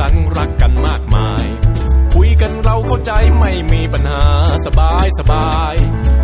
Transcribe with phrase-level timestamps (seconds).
[0.00, 1.44] สรรค์รักกันมากมาย
[2.14, 4.22] คุยกันเราเข้าใจไม่มีปัญหา
[4.66, 5.74] สบายสบาย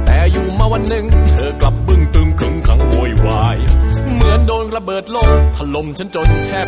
[0.06, 3.56] แต่อยู่มาวันหนึ่งเธอกลับบึ้งตึงคึงขังโวยวาย
[4.14, 6.66] เหมือนโดนระเบิดลมถล่มฉันจนแทบ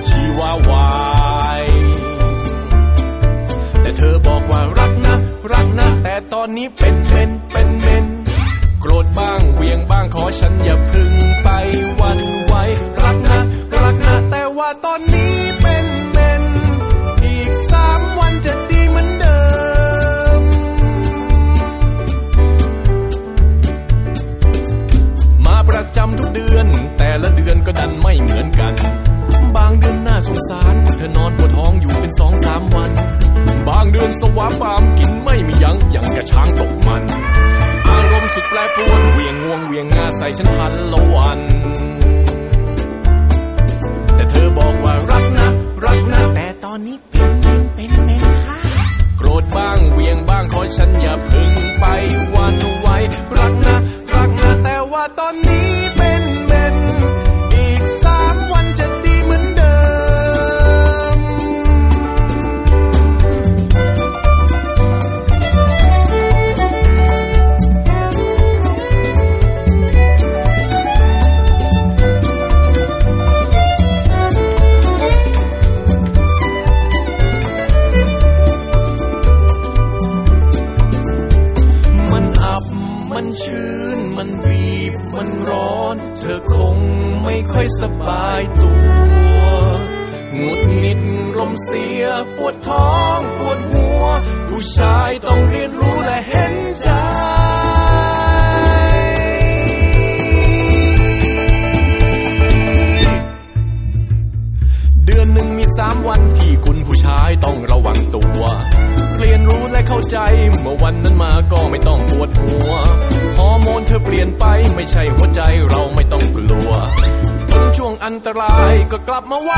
[119.08, 119.50] ก็กลับมาหว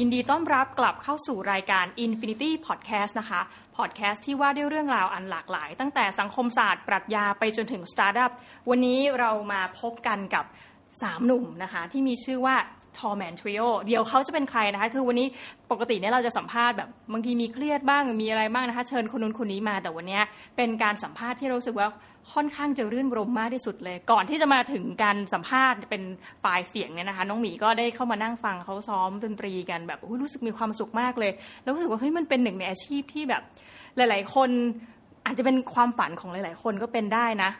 [0.00, 3.40] ยินดีต้อนรับกลับเข้าสู่รายการ Infinity Podcast นะคะ
[3.76, 8.32] Podcast ที่ว่าด้วยเรื่องราวอันหลากหลาย ตั้งแต่สังคมศาสตร์ปรัชญาไปจนถึงสตาร์ทอัพ
[8.70, 10.44] วันนี้เรามาพบกันกับ
[10.84, 12.56] 3หนุ่มนะคะ ที่มีชื่อว่า
[12.98, 15.26] Tall Man Trio เดี๋ยวเขาจะเป็นใครนะคะ คือวันนี้
[15.70, 20.20] ปกติเนี่ยเราจะสัมภาษณ์แบบบางทีมีเครียดบ้างมีอะไรบ้างนะคะ เชิญคนนู้นคนนี้มาแต่วันนี้
[20.56, 21.88] เป็นการสัมภาษณ์ที่รู้สึกว่า
[22.32, 26.02] ค่อนข้างจะรื่นรมย์มากที่สุดเลย ก่อนที่จะมาถึงการสัมภาษณ์เป็น
[26.40, 33.42] ไฟล์เสียงเนี่ยนะคะ น้องหมีก็ได้เข้ามานั่งฟังเขาซ้อมดนตรีกันแบบรู้สึกมีความสุขมากเลย แล้วรู้สึกว่าเฮ้ยมันเป็นหนึ่งในอาชีพที่แบบ
[33.96, 34.50] หลาย ๆ คน
[35.26, 37.50] อาจจะเป็นความฝันของหลาย ๆ คนก็เป็นได้นะ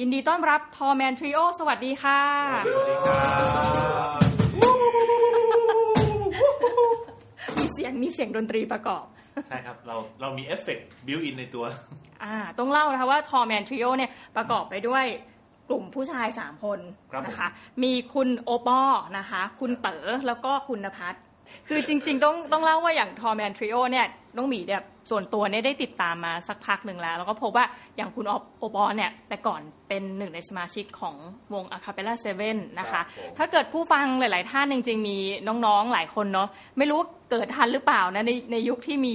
[0.00, 2.20] ยินดีต้อนรับ Tall Man Trio สวัสดีค่ะ
[7.58, 9.04] มีเสียงมีเสียงดนตรีประกอบ
[9.46, 11.64] ใช่ครับ เราเรามี effect built-in ในตัว
[12.24, 15.04] อ่าต้องเล่านะคะว่า Tall Man Trio เนี่ยประกอบไปด้วย
[15.68, 16.78] กลุ่มผู้ชาย 3 คน
[17.12, 17.48] ครับผมนะคะ
[17.82, 21.14] มีคุณโอปอล์นะคะ คุณเต๋อแล้วก็คุณนภัส
[21.68, 24.06] คือจริง ๆ ต้องต้องเล่าว่าอย่างทอแมนทริโอเนี่ย
[24.36, 27.64] น้องหมีเนี่ยส่วนตัวเนี่ยได้ติดตามมาสักพักหนึ่งแล้ว แล้วก็พบว่า
[27.96, 28.26] อย่างคุณ
[28.58, 31.16] โอปอล์เนี่ย แต่ก่อนเป็นหนึ่งในสมาชิกของ
[31.54, 32.14] วง a c a p e l l a
[32.46, 33.02] 7นะคะ
[33.38, 35.18] ถ้าเกิดผู้ฟังหลาย ๆ ท่านจริง ๆ มี
[35.66, 36.48] น้อง ๆ หลายคนเนาะ
[36.78, 39.14] ไม่รู้ว่าเกิดทันหรือเปล่านะในในยุคที่มี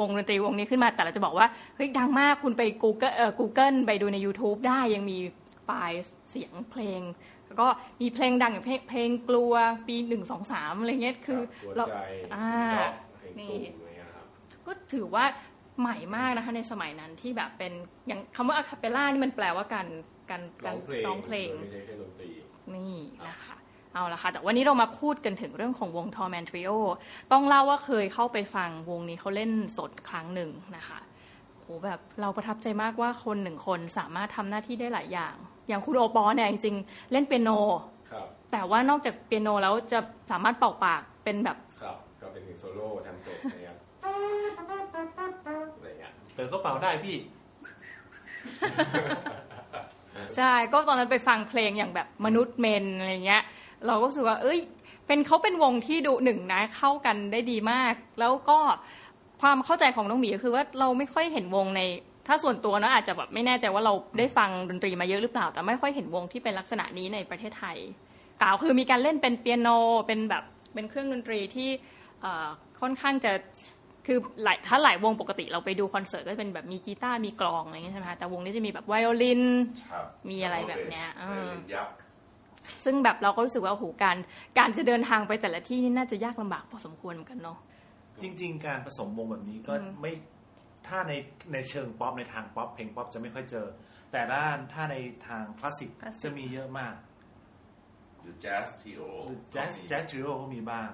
[0.00, 1.46] วงดนตรีวงนี้ขึ้นมาแต่เราจะบอกว่า
[1.76, 5.18] เฮ้ย ดังมากคุณไป Google เอ่อ Google ไปดูใน YouTube ได้ยังมี
[5.64, 7.00] ไฟล์เสียงเพลง
[7.46, 7.66] แล้วก็
[8.00, 9.52] มีเพลงดังอย่างเพลงเพลงกลัว
[9.88, 11.40] ปีหนึ่งสองสามอะไรเงี้ยคือ
[11.76, 11.84] เรา
[12.34, 12.48] อ่า
[13.40, 13.56] นี่
[14.66, 15.24] ก็ถือว่า
[15.80, 17.72] ใหม่มากนะคะในสมัยนั้นที่แบบเป็น
[18.06, 19.86] อย่างคำว่าอะคาเปล่านี่มันแปลว่าการ
[20.30, 20.76] การการ
[21.06, 22.28] ร้องเพลงไม่ใช่แค่ดนตรี
[22.74, 22.96] นี่
[23.28, 23.54] นะคะ
[23.94, 26.70] เอาละค่ะ แต่วันนี้เรามาพูดกันถึงเรื่องของวงทอแมนทริโอ
[27.32, 30.98] ต้องเล่าว่าเคยเข้าไปฟังวงนี้เขาเล่นสดครั้งหนึ่งนะคะ
[31.58, 35.34] โหแบบเราประทับใจมากว่าคนหนึ่งคนสามารถทำหน้าที่ได้หลายอย่าง
[35.68, 37.50] อย่างคุณโอปอเนี่ยจริงๆเล่นเปียโน
[38.10, 39.98] ครับแต่ว่านอกจากเปียโนแล้วจะ
[40.30, 43.71] สามารถเป่าปากเป็นแบบครับก็เป็นโซโล่ทำตกนะครับ
[45.76, 47.16] อะไรเงี้ยเต๋อก็เป่าได้พี่
[50.36, 53.42] ใช่ก็ตอนนั้นไปฟังเพลงอย่างแบบมนุษย์เมนอะไรเงี้ย
[53.86, 54.60] เราก็รู้สึกว่า เอ้ย
[55.06, 58.58] เป็นเขาเป็นวงที่ดูหนึ่งนะเข้ากันได้ดีมาก แล้วก็
[59.42, 61.80] ความเข้าใจของน้องหมีก็คือว่าเราไม่ค่อยเห็นวงใน
[62.26, 67.76] ถ้าส่วนตัวนะอาจจะแบบไม่แน่ใจว่าเราได้ฟังดนตรีมาเยอะหรือเปล่า แต่ไม่ค่อยเห็นวงที่เป็นลักษณะนี้ในประเทศไทย
[68.42, 69.68] กล่าวคือมีการเล่นเป็นเปียโน
[70.06, 71.70] เป็นแบบเป็นเครื่องดนตรีที่
[72.80, 73.32] ค่อนข้างจะ
[74.06, 79.42] คือหลายถ้าหลายวงปกติเราไปดูคอนเสิร์ตก็จะเป็นแบบมีกีตาร์มีกลองอะไรอย่างเงี้ยใช่ไหมคะแต่วงนี้จะมีแบบไวโอลิน
[79.90, 81.88] ครับมีอะไรแบบเนี้ยเออเป็นยับ
[82.84, 84.16] ซึ่งแบบเราก็รู้สึกว่าโอ้โหการ
[84.58, 87.58] การจะเดินทางไปแต่ละที่นี่น่าจะยากลำบากพอสมควรเหมือนกันเนาะ
[88.22, 90.12] จริง ๆ การผสมวงแบบนี้ก็ไม่
[90.88, 91.12] ถ้าใน
[91.52, 93.66] ในเชิงป๊อปในทางป๊อปเพลงป๊อปจะไม่ค่อยเจอ
[94.12, 94.96] แต่ด้านถ้าใน
[95.26, 96.94] ทางคลาสสิกคลาสสิกจะมีเยอะมาก
[98.20, 100.90] หรือแจ๊ส trio หรือแจ๊สแจ๊ส trio ก็มีบ้าง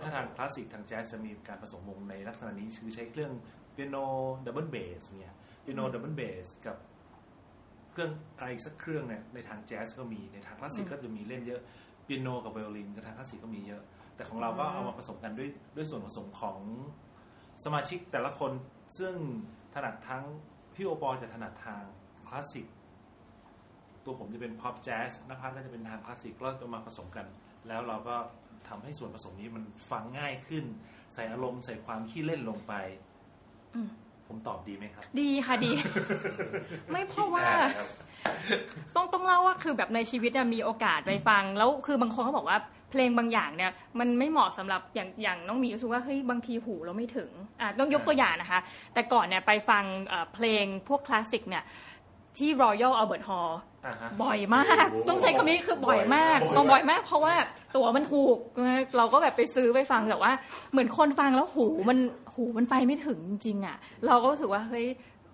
[0.00, 3.32] ถ้าทางคลาสสิกทางแจ๊สจะมีการผสมวงในลักษณะนี้คือใช้เครื่อง
[3.72, 3.96] เปียโน
[4.46, 6.76] ดับเบิลเบสเนี่ยเปียโนดับเบิลเบสกับ
[7.92, 11.60] เครื่องอะไรอีกสักเครื่องเนี่ยในทางแจ๊สก็มีในทางคลาสสิกก็จะมีเล่นเยอะ
[12.04, 13.82] เปียโนกับไวโอลินกับทางคลาสสิกก็มีเยอะ
[14.16, 16.58] แต่ของเราก็เอามาผสมกันด้วยด้วยส่วนผสมของ
[17.64, 18.52] สมาชิกแต่ละคน
[18.98, 19.14] ซึ่ง
[19.74, 20.24] ถนัดทั้ง
[20.74, 21.82] พี่โอปอลจะถนัดทาง
[22.26, 22.66] คลาสสิก
[24.04, 27.26] ตัวผมจะเป็น pop jazz นภัสก็จะเป็นทางคลาสสิกก็จะมาผสมกัน
[27.68, 28.16] แล้วเราก็
[28.68, 30.64] ทำให้ส่วนผสมนี้มันฟังง่ายขึ้น
[31.14, 32.72] ใส่อารมณ์ใส่ความขี้เล่นลงไป
[33.74, 33.88] อืม
[34.26, 35.72] ผมตอบดีไหมครับ ดีค่ะดี
[36.90, 37.46] ไม่เพราะว่า
[37.76, 37.88] ครับ
[38.96, 42.58] ต้องต้องเล่าว่าคือแบบในชีวิตเนี่ยมีโอกาสไปฟัง แล้วคือบางคนเขาบอกว่า
[42.90, 47.30] เพลงบางอย่างเนี่ย มันไม่เหมาะสำหรับอย่างอย่างน้องหมีรู้สึกว่าเฮ้ยบางทีหูเราไม่ถึง
[47.60, 48.60] อะต้องยกตัวอย่างนะคะ
[48.94, 51.64] แต่ก่อนเนี่ยไปฟังเอ่อเพลงพวกคลาสสิกเนี่ย
[52.38, 53.52] ที่ Royal Albert Hall
[53.86, 57.34] อ่าฮะบ่อยมากโอ้โหต้องใช้คำนี้คือบ่อยมากบ่อยมากต้องบ่อยมาก เพราะว่า
[57.76, 58.36] ตั๋วมันถูก
[58.96, 60.32] เราก็แบบไปซื้อไปฟังแต่ว่า
[60.72, 61.98] เหมือนคนฟังแล้วหูมัน
[62.34, 63.76] หูมันไปไม่ถึงจริงๆอะ
[64.06, 64.88] เราก็รู้สึกว่าเฮ้ย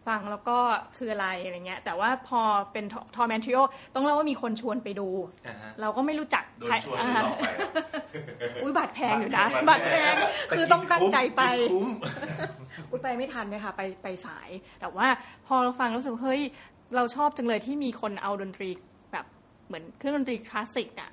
[0.09, 0.59] ฟังแล้วก็
[0.97, 2.41] คืออะไรอะไรเงี้ย แต่ว่าพอ
[2.73, 2.85] เป็น
[3.17, 3.59] ทอแมนทริโอ
[3.95, 5.09] ต้องเล่าว่ามีคนชวนไปดู
[5.47, 7.71] อ่าฮะเราก็ไม่รู้จักโดนชวนให้หลอกไปครับ
[8.63, 10.15] อุ้ยบัตรแพงอยู่นะบับัตตรรแพแพงง
[10.57, 11.89] คือต้องตั้งใจไปกินคุ้ม
[12.91, 14.49] อุ้ยไปไม่ทันเลยค่ะไปไปสาย
[14.81, 15.07] แต่ว่า
[15.47, 16.43] พอเราฟังรู้สึกเฮ้ย
[16.97, 18.69] เราชอบจังเลยที่มีคนเอาดนตรี
[19.13, 19.27] แบบ
[19.67, 21.11] เหมือนเครื่องดนตรีคลาสสิกอะ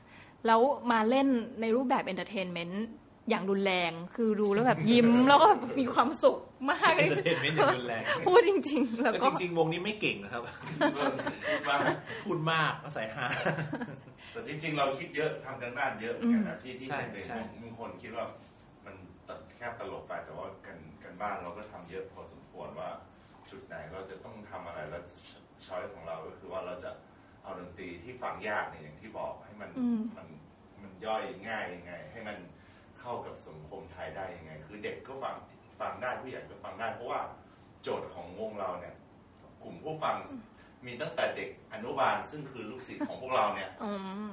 [0.48, 1.28] แล้วมาเล่น
[1.62, 2.86] ในรูปแบบ entertainment
[3.30, 6.38] อย่างรุนแรง คือดูแล้วแบบยิ้ม แล้วก็แบบมีความสุข
[6.70, 10.42] มากเลย entertainment อย่างรุนแรงพูดจริง ๆ แล้วแต่ก็จริงๆวงนี้ไม่เก่งนะครับ
[11.68, 11.76] มา
[12.26, 13.26] พูดมากอาศัยฮา
[14.32, 18.26] แต่จริง ๆ เราคิดเยอะทำกันบ้านเยอะเหมือนกันนะที่ที่ใช่เป็นใช่บางคนคิดว่า
[18.86, 18.96] มัน
[19.28, 22.90] ตัดแค่ตลกไปแต่ว่ากันกันบ้านเราก็ทำเยอะพอสมควรว่า
[23.52, 25.04] จุดไหนเราจะต้องทำอะไรแล้ว
[25.66, 26.92] ช้อยของเราก็คือว่าเราจะ
[27.44, 30.28] เอาดนตรีที่ฟังยากเนี่ยอย่างที่บอกให้มันอืมมัน
[30.82, 32.38] มันย่อยง่ายยังไง ให้มัน
[33.00, 35.36] เข้ากับสังคมไทยได้ยังไง คือเด็กก็ฟัง
[35.80, 37.22] ฟังได้ผู้ใหญ่ก็ฟังได้ เพราะว่า
[37.82, 38.96] โจทย์ของวงเราเนี่ย
[39.64, 40.16] กลุ่มผู้ฟัง
[40.86, 43.92] มีตั้งแต่เด็กอนุบาลซึ่งคือลูกศิษย์ของพวกเราเนี่ยอื
[44.26, 44.28] ม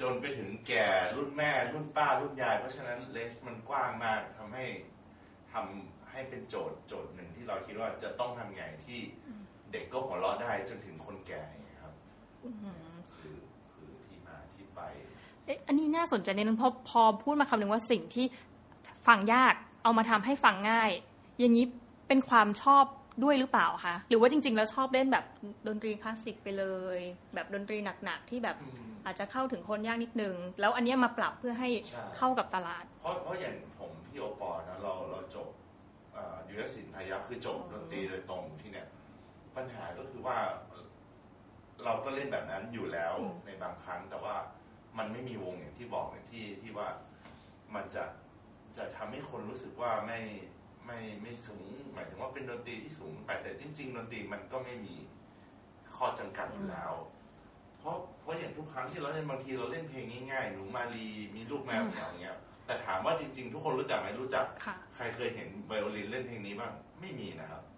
[0.00, 4.64] จนไปถึงแก่รุ่นแม่ รุ่นป้า รุ่นยาย เพราะฉะนั้นเลนส์มันกว้างมากทำให้
[5.52, 9.00] ทำให้เป็นโจทย์โจทย์หนึ่งที่เราคิดว่าจะต้องทำไงที่
[9.72, 11.94] เด็กก็หัวเราะได้จนถึงคนแก่อย่างเงี้ยครับ
[13.18, 13.36] คือ
[13.72, 14.80] คือที่มาที่ไป
[15.44, 18.26] เอ๊ะอันนี้น่าสนใจนิดนึงเพราะพอพูดมาคำหนึ่งว่าสิ่งที่
[19.06, 20.90] ฟังยากเอามาทำให้ฟังง่าย
[21.38, 21.64] อย่างนี้
[22.08, 22.84] เป็นความชอบ
[23.24, 25.24] ด้วยหรือเปล่าคะหรือว่าจริง ๆ แล้วชอบเล่นแบบ
[25.68, 26.64] ดนตรีคลาสสิกไปเล
[26.96, 26.98] ย
[27.34, 35.48] แบบดนตรีหนักๆที่แบบอืมอาจจะเข้าถึงคนยากนิดนึง แล้วอันเนี้ยมาปรับเพื่อให้ใช่เข้ากับตลาด เพราะเพราะอย่างผมพี่โอปอนะเราเราจบ
[36.48, 38.86] ยูเอสสินพายัพคือจบดนตรีโดยตรงที่เนี่ย
[39.58, 40.38] ปัญหาก็คือว่า
[41.84, 44.36] เราก็เล่นแบบนั้นอยู่แล้วอืมในบางครั้ง แต่ว่า
[44.98, 46.88] มันไม่มีวงอย่างที่บอกเนี่ยที่ที่ว่า
[47.74, 48.04] มันจะ
[48.76, 50.20] จะทำให้คนรู้สึกว่าไม่
[50.86, 54.96] ไม่ไม่สูง หมายถึงว่าเป็นดนตรีที่สูงไปแต่จริง ๆ ดนตรีมันก็ไม่มี
[55.96, 56.92] ข้อจำกัดอยู่แล้ว
[57.78, 67.77] เพราะเพราะอย่างทุกครั้งที่เราเล่นบางทีเราเล่นเพลงง่ายๆหนูมาลีมีลูกแมวเหมียวอย่างเงี้ยแต่ถามว่าจริง ๆ ทุกคนรู้จักไหมรู้จักค่ะใครเคยเห็นไวโอลินเล่นเพลงนี้บ้างไม่มีนะครับอ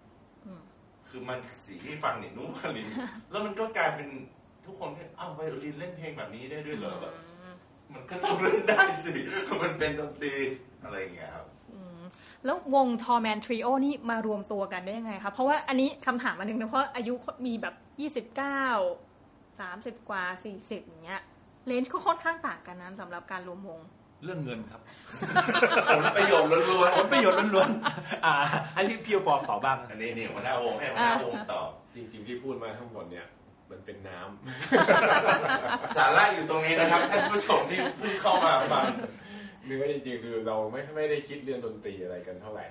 [1.11, 2.87] คือมันสีที่ฟังเนี่ยนุ่มมาลิน
[3.31, 4.09] แล้วมันก็กลายเป็น
[4.65, 7.13] ทุกคนที่อ้าวไวโอลินเล่นเพลงแบบนี้ได้ด้วยเหรอแบบ
[7.93, 9.13] มันก็ต้องเล่นได้สิ
[9.61, 10.33] มันเป็นดนตรี
[10.83, 11.45] อะไรอย่างเงี้ยครับ
[12.45, 17.13] แล้ววงทอแมนทริโอนี่มารวมตัวกันได้ยังไงคะเพราะว่าอันนี้คำถามอันหนึงนะเพราะอายุ
[17.45, 18.63] มีแบบยี่สิบเก้า
[19.59, 21.21] สามสิบกว่าสี่สิบอย่างเงี้ย
[21.67, 23.79] เลนจ์เขาค่อนข้างต่างกันนั้นสำหรับการรวมวง
[24.23, 24.81] เรื่องเงินครับ
[25.95, 28.33] ผลประโยชน์ล้วนผลประโยชน์ล้วนๆอ่า
[28.73, 33.27] ให้พี่พี่โอปอตอบบ้างๆอันนี้นี่หัวหน้าวงให้หัวหน้าวงตอบจริง ๆที่พูดมาทั้งหมดเนี่ย
[33.71, 38.85] มันเป็นน้ำสาระอยู่ตรงนี้นะครับท่านผู้ชมที่เพิ่งเข้ามาฟัง
[39.65, 42.65] เนื้อจริงๆคือเราไม่ไม่ได้คิดเรื่องดนตรีอะไรกันเท่าไหร่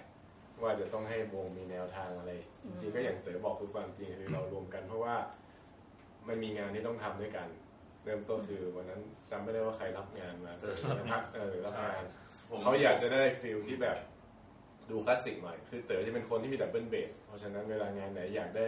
[0.63, 2.33] ว่าจะต้องให้วงมีแนวทางอะไร
[2.67, 5.15] จริงๆก็อย่างเต๋อบอกคือความจริงคือเรารวมกันเพราะว่า
[6.29, 7.49] มันมีงานที่ต้องทำด้วยกัน
[8.05, 10.75] เริ่มต้นคือวันนั้นจำไม่ได้ว่าใครรับงานมาเออ
[11.11, 12.03] พักเออรับงาน
[12.51, 13.97] ผมเขาอยากจะได้ feel ที่แบบ
[14.91, 18.67] ดูคลาสสิกหน่อย คือเต๋อจะเป็นคนที่มีดับเบิลเบส เพราะฉะนั้นเวลางานไหนอยากได้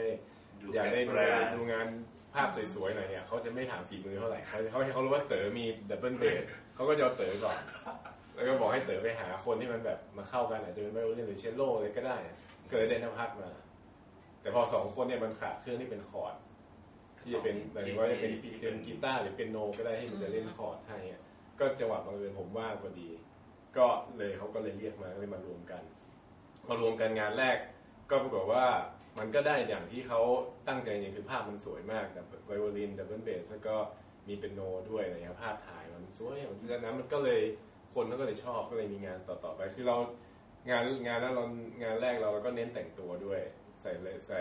[0.61, 1.87] ดูอยากได้ดูแบรนด์ดูงาน
[2.35, 7.59] ภาพสวยๆหน่อยเนี่ยเขาจะไม่ถามฝีมือเท่าไหร่เขาเขาให้เขารู้ว่าเต๋อมีดับเบิลเบสเขาก็จะเอาเต๋อก่อน
[8.35, 12.17] แล้วก็บอกให้เต๋อไปหาคนที่มันแบบมาเข้ากันอาจจะเป็นไวโอลินหรือเชลโลอะไรก็ได้
[12.71, 13.51] เกิดเดนพัทมา
[14.41, 16.35] แต่พอสองคนเนี่ยมันขาดเครื่องที่เป็นคอร์ด
[17.23, 21.21] ที่จะเป็นหมายถึงว่าจะเป็นเป็นกีตาร์หรือเปียโนก็ได้ให้มันจะเล่นคอร์ดให้อะ
[21.59, 23.09] ก็จังหวะบังเอิญผมว่างพอดี
[23.77, 23.87] ก็
[24.17, 25.83] เลยเขาก็เลยเรียกมาก็เลยมารวมกัน
[26.69, 27.57] มารวมกันงานแรก
[28.11, 28.67] ก็ปรากฏว่า
[29.19, 30.21] มันก็ได้อย่างที่เขา
[30.69, 33.75] ตั้งใจจริงๆคือภาพมันสวยมากแบบไวโอลินดับเบิลเบสแล้วก็
[34.29, 34.61] มีเป็นโน
[34.91, 36.37] ด้วยอะไรเงี้ยภาพถ่ายมันสวย
[36.71, 37.41] จากนั้นมันก็เลย
[37.95, 39.97] คนเขาก็เลยชอบก็เลยมีงานต่อๆไป คือเรา
[40.71, 41.45] งานงานนั้นเรา
[41.83, 43.41] งานแรกเราก็เน้นแต่งตัวด้วย
[43.81, 43.91] ใส่
[44.29, 44.41] ใส่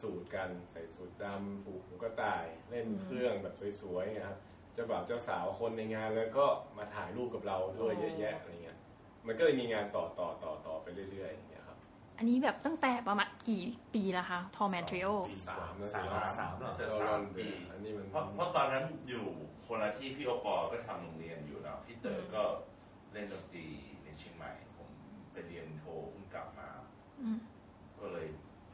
[0.00, 4.36] สูตรกันใส่สูตรดำผูกหูกระต่ายเล่นเครื่องแบบสวยๆนะครับ
[4.74, 6.46] เจ้าบ่าวเจ้าสาวคนในงานแล้วก็
[6.78, 8.78] มาถ่ายรูปกับเราด้วยเยอะแยะอะไรเงี้ย
[9.26, 11.78] มันก็เลยมีงานต่อต่อต่อต่อไปเรื่อยๆอย่างเงี้ยครับ
[12.18, 13.62] อันนี้แบบตั้งแต่ประมาณกี่
[13.94, 15.08] ปีแล้วคะทอแมนทริโอ
[15.48, 19.26] สามสามสามเหรอแต่สามปีอันนี้มันเพราะเพราะตอนนั้นอยู่
[19.66, 22.42] คนละที่พี่โอปอก็ทำโรงเรียนอยู่เนาะพี่เต๋อก็
[23.12, 23.66] เล่นดนตรี
[24.04, 24.88] ในเชียงใหม่ ผม
[25.32, 26.68] ไปเรียนโทเพิ่งกลับมา
[28.00, 28.26] ก็เลย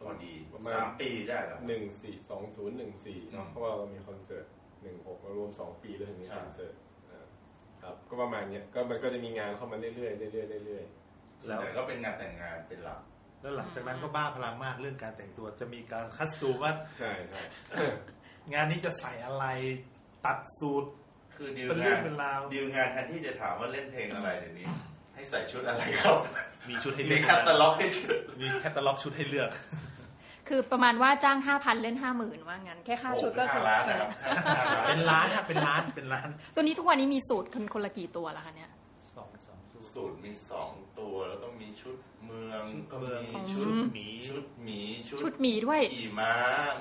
[0.06, 0.32] พอดี
[0.75, 4.46] สามปีได้แล้วหนึ่งสี่สองศูนย์หนึ่งสี่เนาะอืมเพราะว่าเรามีคอนเสิร์ต
[4.82, 6.75] หนึ่งหกมารวมสองปีแล้วถึงมีใช่คอนเสิร์ต
[7.10, 7.25] อ่า
[7.82, 10.06] ครับก็ประมาณเนี้ยก็มันก็จะมีงานเข้ามาเรื่อยๆเรื่
[10.42, 10.84] อยๆเรื่อย
[11.40, 13.00] ส่วนใหญ่ก็เป็นงานแต่งงานเป็นหลัก
[13.42, 17.40] แล้วหลังจากนั้นก็บ้าพลังมากเรื่องการแต่งตัวจะมีการคัสตูมว่าๆใช่ใช่
[18.52, 19.44] งานนี้จะใส่อะไร
[20.26, 20.88] ตัดสูตร
[21.36, 24.66] คือดีลเป็นเรื่งาอนงเป็นราวดีลงานแทนที่จะถามว่าเล่นเพลงอะไรเดี๋ยวนี้
[25.14, 26.16] ให้ใส่ชุดอะไรครับ
[26.68, 29.50] มีชุดให้มีเลือกแคตตาล็อกให้ชุดมีแคตตาล็อกชุดให้เลือก
[30.49, 38.71] คือประมาณว่าจ้างห้าพันเล่นห้าหมื่นว่างั้น แค่ค่าชุดก็โอ้โหคือห้าล้านนะครับห้าล้านเป็นล้านอะเป็นล้านเป็นล้าน ตัวนี้ทุกวันนี้มีสูตรคนคนละกี่ตัวละคะเนี่ย
[39.15, 46.33] สองสองตัวสูตรมีสองตัวแล้วก็มีชุดเมืองชุดก็เมืองมีชุชุดดหมีชุดหมีชุดชุดหมีด้วยขี่ม้า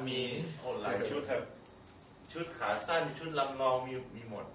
[0.08, 0.20] มี
[0.60, 1.42] โอ้หลายชุดครับ
[2.34, 4.46] ชุดขาสั้นชุดลำลองมีมีหมด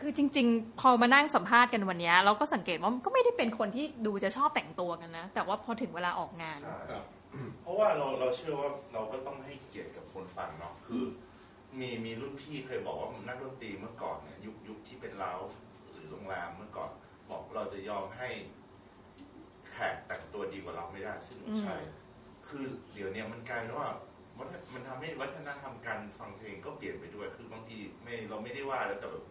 [0.00, 6.58] คือจริง ๆ พอมานั่งสัมภาษณ์กันวันเนี้ยเราก็สังเกตว่ามันก็ไม่ได้เป็นคนที่ดูจะชอบแต่งตัวกันนะ แต่ว่าพอถึงเวลาออกงาน
[6.90, 7.04] ครับ
[7.62, 11.04] เพราะว่าเราเราเชื่อว่าเราก็ต้องให้เกียรติกับคนฟังเนาะคือ
[11.78, 15.32] มีมีรุ่นพี่เคยบอกว่านักดนตรีเมื่อก่อนเนี่ยยุคยุคที่เป็นเรา
[15.90, 16.90] หรือโรงแรมเมื่อก่อน
[17.30, 18.28] บอกเราจะยอมให้
[19.70, 21.76] แขกแต่งตัวดีกว่าเราไม่ได้ซึ่งไม่ใช่
[22.48, 22.64] คือ
[22.94, 23.88] เดี๋ยวเนี้มันกลายเป็นว่า
[24.38, 29.24] วัฒนมันทำให้วัฒนธรรมการฟังเพลงก็เปลี่ยนไปด้วย คือบางทีไม่เราไม่ได้ว่าแล้วแต่แบบ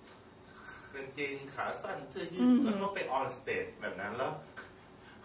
[0.93, 4.33] กางเกงขาสั้นเสื้อยืดแล้วก็ไป on stage แบบนั้นแล้ว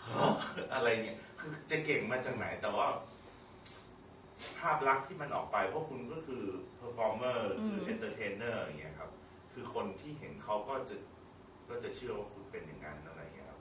[0.07, 0.33] ฮะ
[0.75, 2.87] อะไรเนี่ย คือจะเก่งมาจากไหน แต่ว่า
[4.59, 6.43] ภาพลักษณ์ที่มันออกไปเพราะคุณก็คือ
[6.77, 9.11] performer หรือ entertainer อย่างเงี้ยครับ
[9.53, 10.95] คือคนที่เห็นเขาก็จะ
[11.69, 13.61] ก็จะเชื่อว่าคุณเป็นอย่างนั้นอะไรอย่างเงี้ยครับ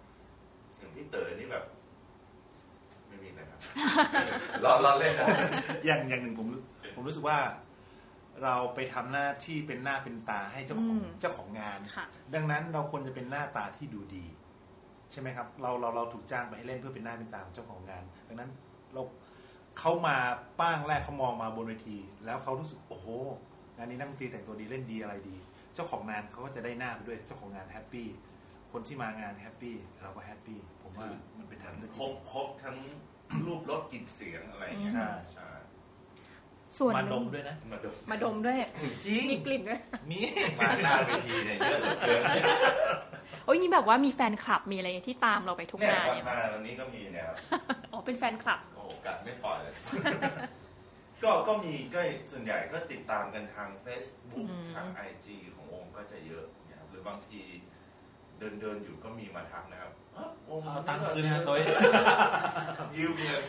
[0.78, 1.66] อย่างพี่เต๋อนี่แบบ
[3.08, 3.60] ไม่มีอะไรครับ
[4.64, 5.28] ล้อล้อเล่นนะ
[5.86, 6.48] อย่างอย่างหนึ่งผม
[6.96, 7.40] ผมรู้สึกว่า
[8.44, 14.26] เราไปทำหน้าที่เป็นหน้าเป็นตาให้เจ้าของอืมเจ้าของงานค่ะดังนั้นเราควรจะเป็นหน้าตาที่ดูดี
[15.12, 18.50] ใช่ไหมครับ เราเราเราถูกจ้างไปให้เล่นเพื่อเป็นหน้าเป็นตาของเจ้าของงาน ดังนั้น
[18.94, 19.02] เรา
[19.80, 20.16] เขามา
[20.60, 23.08] ป้างแรกเขามองมาบนเวที แล้วเขารู้สึกโอ้โห
[23.78, 25.38] งานนี้นักดนตรีแต่งตัวดีเล่นดีอะไรดี
[25.74, 28.08] เจ้าของงานเขาก็จะได้หน้าไปด้วยเจ้าของงาน happy
[28.72, 32.78] คนที่มางาน happy เราก็ happy ผมว่ามันเป็นทางเลือกครบครบทั้ง
[33.46, 35.50] รูปรสกลิ่นเสียงอะไรอย่างเงี้ยใช่ใช่
[36.78, 38.58] ส่วนมาหดนึ่งมด้วยนะมาดูมาดมด้วย
[39.06, 39.80] จริงมีกลิ่นด้วย
[40.12, 40.20] มี
[40.60, 42.22] มาหน้าเวทีเนี่ยเยอะเหลือเกิน
[43.48, 47.36] โอ้ยนี่แบบว่ามีแฟนคลับมีอะไรที่ตามเราไปทุกเนี่ยงานมาเนี่ยมาวันนี้ก็มีเนี่ยครับ
[47.92, 49.74] อ๋อเป็นแฟนคลับโอ้โหกัดไม่ปล่อยเลย
[51.24, 52.00] ก็ก็มีก็
[52.32, 57.40] ส่วนใหญ่ก็ติดตามกันทาง Facebook อืมทาง IG ของวงก็จะเยอะนะครับหรือบางที
[58.40, 61.68] เดินเดินอยู่ก็มีมาทักนะครับเอ้าวงเอาตังค์คืนนะตัวเอง
[62.96, 63.44] ยืมเงิน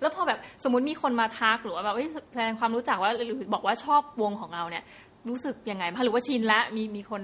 [0.00, 4.84] แล้วพอแบบสมมติมีคนมาทักหรือว่าแบบเอ้ยแสดงความรู้จักว่าหรือบอกว่าชอบวงของเราเนี่ย
[5.28, 7.22] รู้สึกยังไงบ้างหรือว่าชินละมีมีคน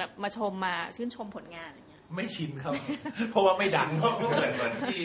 [0.00, 2.72] แบบมาชมมาชื่นชมผลงานอะไรเงี้ย ไม่ชินครับ
[3.30, 5.04] เพราะว่าไม่ดังเพราะเหมือนเหมือนที่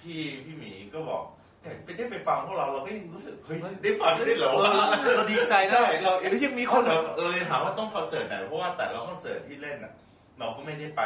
[0.00, 1.22] พี่พี่หมีก็บอก
[1.62, 9.92] แต่ไปได้ไปฟังพวกเราเราก็ยังรู้สึกเฮ้ยได้ฟังได้เหรอเอวะอเราดีใจนะใช่เราเอ้ยยังมีคนเราเราเลยถามว่าต้องคอนเสิร์ตไหนเพราะว่าแต่ละคอนเสิร์ตที่เล่นอะ
[10.38, 11.02] เราก็ไม่ได้ไป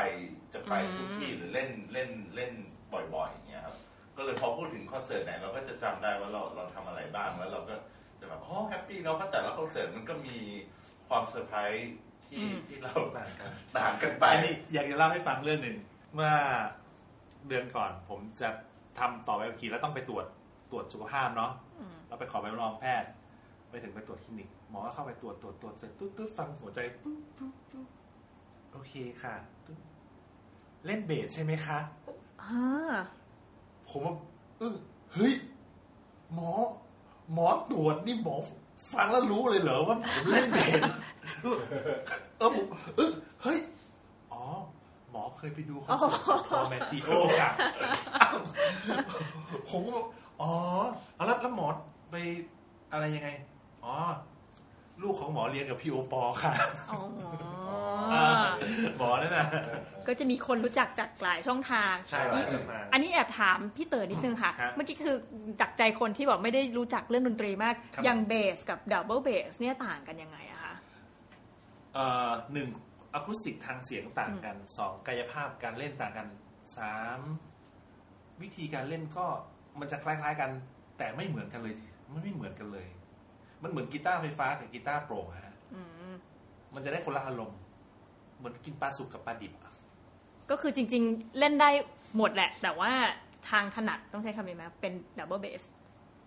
[0.52, 2.52] จะไปทุกที่หรือเล่นเล่นเล่น
[3.14, 3.76] บ่อยๆอย่างเงี้ยครับ
[4.16, 7.74] ก็เลยพอพูดถึงคอนเสิร์ตไหนเราก็จะจำได้ว่าเราเราทำอะไรบ้างแล้วเราก็
[8.20, 10.36] จะแบบโอ้ happy เนาะเพราะแต่ละคอนเสิร์ตมันก็มี
[11.08, 11.92] ความเซอร์ไพรส์
[12.32, 15.76] ที่ที่เราต่างกันต่างกันไปอันนี้อยากจะเล่าให้ฟังเรื่องหนึ่ง
[16.14, 16.32] เมื่อ
[17.48, 18.48] เดือนก่อนผมจะ
[18.98, 20.26] ทำต่อใบขับขี่แล้วต้องไปตรวจ
[20.70, 21.52] ตรวจสุขภาพเนาะ
[22.08, 23.08] เราไปขอใบรับรองแพทย์
[23.70, 27.86] ไปถึงไปตรวจคลินิกหมอก็เข้าไปตรวจตรวจตรวจเสร็จตุ๊ดตุ๊ดฟังหัวใจปุ๊บปุ๊บปุ๊บ
[28.72, 29.34] โอเคค่ะ
[29.66, 29.78] ตุ๊ด
[30.86, 31.78] เล่นเบสใช่ไหมคะ
[32.42, 32.94] อ่า
[33.88, 34.14] ผมว่า
[34.58, 34.74] เออ
[35.14, 35.32] เฮ้ย
[36.34, 36.50] หมอ
[37.32, 38.36] หมอตรวจนี่หมอ
[38.92, 40.80] ฟังแล้วรู้เลยเหรอว่าผมเล่นเบส
[41.42, 41.56] เออ
[42.38, 42.64] เออผม
[42.96, 43.10] เออ
[43.42, 43.58] เฮ้ย
[44.32, 44.42] อ๋อ
[45.10, 47.10] หมอเคยไปดูคอนเสิร์ตของคอแมนติโอ
[47.40, 47.50] ค่ะ
[48.22, 48.36] อ้าว
[49.70, 50.06] ผมก็บอก
[50.40, 50.52] อ๋อ
[51.14, 51.66] เอาแล้วแล้วหมอ
[52.10, 52.16] ไป
[52.92, 53.28] อะไรยังไง
[53.84, 53.94] อ๋อ
[55.02, 56.52] ลูกของหมอเรียนกับพี่โอปอค่ะ
[56.90, 57.00] อ๋อ
[58.98, 59.46] หมอนั่นน่ะ
[60.06, 65.16] ก็จะมีคนรู้จักจากหลายช่องทางใช่หลายนี่ช่องทางอันนี้แอบถามพี่เต๋อนิดนึงค่ะครับเมื่อกี้คือ
[65.60, 70.51] จากใจคนที่แบบไม่ได้รู้จักเรื่องดนตรีมากครับอย่างเบสกับดับเบิลเบสเนี่ยต่างกันยังไงอะคะเอ่อ
[72.52, 72.68] หนึ่ง
[73.14, 76.28] อะคูสติกทางเสียงต่างกันสองกายภาพการเล่นต่างกัน
[76.78, 77.20] สาม
[78.42, 79.26] วิธีการเล่นก็
[79.80, 80.50] มันจะคล้ายๆกัน
[80.98, 81.74] แต่ไม่เหมือนกันเลย
[82.12, 82.88] มันไม่เหมือนกันเลย
[83.62, 85.82] มันเหมือนกีตาร์ไฟฟ้ากับกีตาร์โปร่งอะฮะอื
[86.12, 86.14] ม
[86.74, 87.60] มันจะได้คนละอารมณ์
[88.36, 89.72] เหมือนกินปลาสุกกับปลาดิบอะ
[90.50, 91.70] ก็คือจริง ๆ เล่นได้
[92.16, 92.92] หมดแหละ แต่ว่า
[93.50, 95.62] ทางถนัดต้องใช้คำนี้ไหมเป็นดับเบิลเบส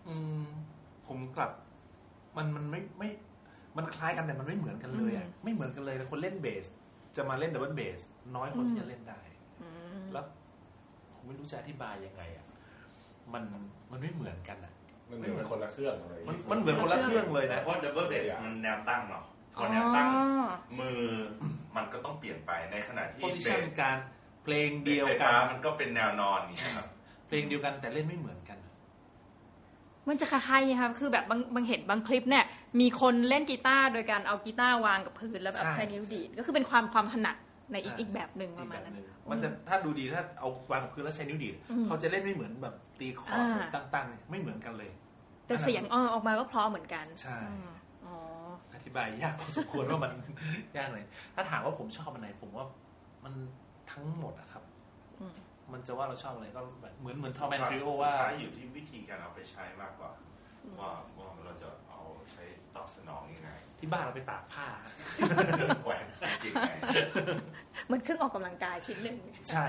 [0.08, 0.46] อืม
[1.08, 1.52] ผมกลับ
[2.38, 3.10] มันมันไม่ไม่
[3.78, 6.66] มันคล้ายกันแต่มันไม่เหมือนกันเลยอะอืมไม่เหมือนกันเลยแล้วคนเล่นเบส
[7.16, 8.00] จะมาเล่นดับเบิลเบส
[8.36, 9.22] น้อยคนที่จะเล่นได้
[10.14, 10.26] แล้ว
[11.14, 12.46] ผมไม่รู้จะอธิบายยังไงอะ
[13.34, 13.44] มัน
[13.92, 14.74] มันไม่เหมือนกันอะ
[15.10, 19.24] มันเหมือนมันคนละเครื่องเลยมันมันเหมือนคนละเครื่องเลยนะเพราะดับเบิลเบสมันแนวตั้งเนาะ
[19.56, 20.08] พอ๋ออแนวตั้ง
[20.80, 21.02] มือ
[21.76, 23.98] มันก็ต้องเปลี่ยนไปในขณะที่โพเบซิชันสการ
[24.44, 26.88] เพลงเบเดีสยวไฟกัฟ้านมันก็เป็นแนวนอนนี่ครับ
[27.28, 28.58] เพลงเดียวกันแต่เล่นไม่เหมือนกัน
[30.10, 32.46] มันจะคล้ายๆไงครับคือแบบบางบางเห็นบางคลิปเนี่ย
[32.80, 37.36] มีคนเล่นกีตาร์โดยการเอากีตาร์วางกับพื้นแล้วแบบใช่ใช้นิ้วดีดก็คือเป็นความความถนัด
[37.72, 44.92] ในอีกใช่อีกแบบหนึ่งปอีระกมาแบณบนั้นหนึงมันจะถ้าดูดีถ้าเอาวางกับพื้นแล้วใช้นิ้วดีดอืมเขาจะเล่นไม่เหมือนแบบตีคอร์ดอ่าแบบตั้งๆเนี่ยไม่เหมือนกันเลย
[45.48, 47.70] แต่เสียงเออออกมาก็เพราะเหมือนกันใช่อืม
[48.06, 48.16] อ๋อ
[48.74, 50.12] อธิบายยากพอสมควรว่ามัน
[50.78, 52.66] ยากเลยถ้าถามว่าผมชอบอันไหนผมว่า
[53.24, 53.34] มัน
[53.92, 54.64] ทั้งหมดอะครับ
[55.22, 55.28] อื
[55.68, 60.12] มมันจะว่าเราชอบอะไรก็แบบเหมือนเหมือนทอมแอนทริโอว่าสุดท้ายอยู่ที่วิธีการเอาไปใช้มากกว่า
[60.80, 62.02] ว่าว่าเราจะเอา
[62.32, 62.44] ใช้
[62.76, 64.68] ตอบสนองยังไง ที่บ้านเราไปตากผ้า
[65.84, 66.06] แขวน
[66.46, 66.72] ยังไง
[67.86, 69.18] เหมันเครื่องออกกำลังกายชิ้นหนึ่ง
[69.50, 69.66] ใช่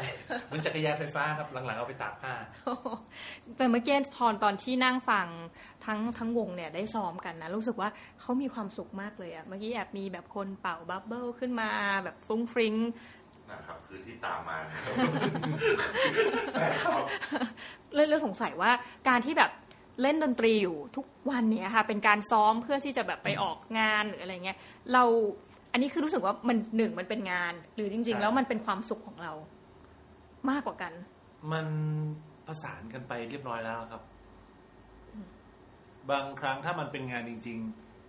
[0.46, 2.32] เหมันจักรยานไฟฟ้าครับหลังๆเอาไปตากผ้า
[3.56, 5.26] แต่เมื่อกี้ตอนตอนที่นั่งฟัง
[5.86, 7.88] ทั้งทั้งวงเนี่ยได้ซ้อมกันนะ รู้สึกว่า
[8.20, 11.70] เขามีความสุขมากเลยอะเมื่อกี้แอบมีแบบคนเป่าบับเบิลขึ้นมา
[12.04, 12.74] แบบฟรุ้งฟริ้ง
[13.52, 14.58] นะครับ คือที่ตามมา
[16.52, 17.02] แฟนคลับ
[17.94, 18.70] เลยเลยสงสัยว่า
[19.08, 19.50] การที่แบบ
[20.02, 24.58] เล่นดนตรีอยู่ทุกวันเนี้ยค่ะ เป็นการซ้อมเพื่อที่จะแบบไปออกงานหรืออะไรเงี้ย
[24.92, 25.02] เรา
[25.72, 29.32] อันนี้คือรู้สึกว่ามันหนึ่งมันเป็นงาน หรือจริงใช่ๆแล้วมันเป็นความสุขของเรา
[30.50, 30.92] มากกว่ากัน
[31.52, 31.66] มัน
[32.46, 34.02] ประสานกันไปเรียบร้อยแล้วครับ
[36.10, 37.58] บางครั้งถ้ามันเป็นงานจริง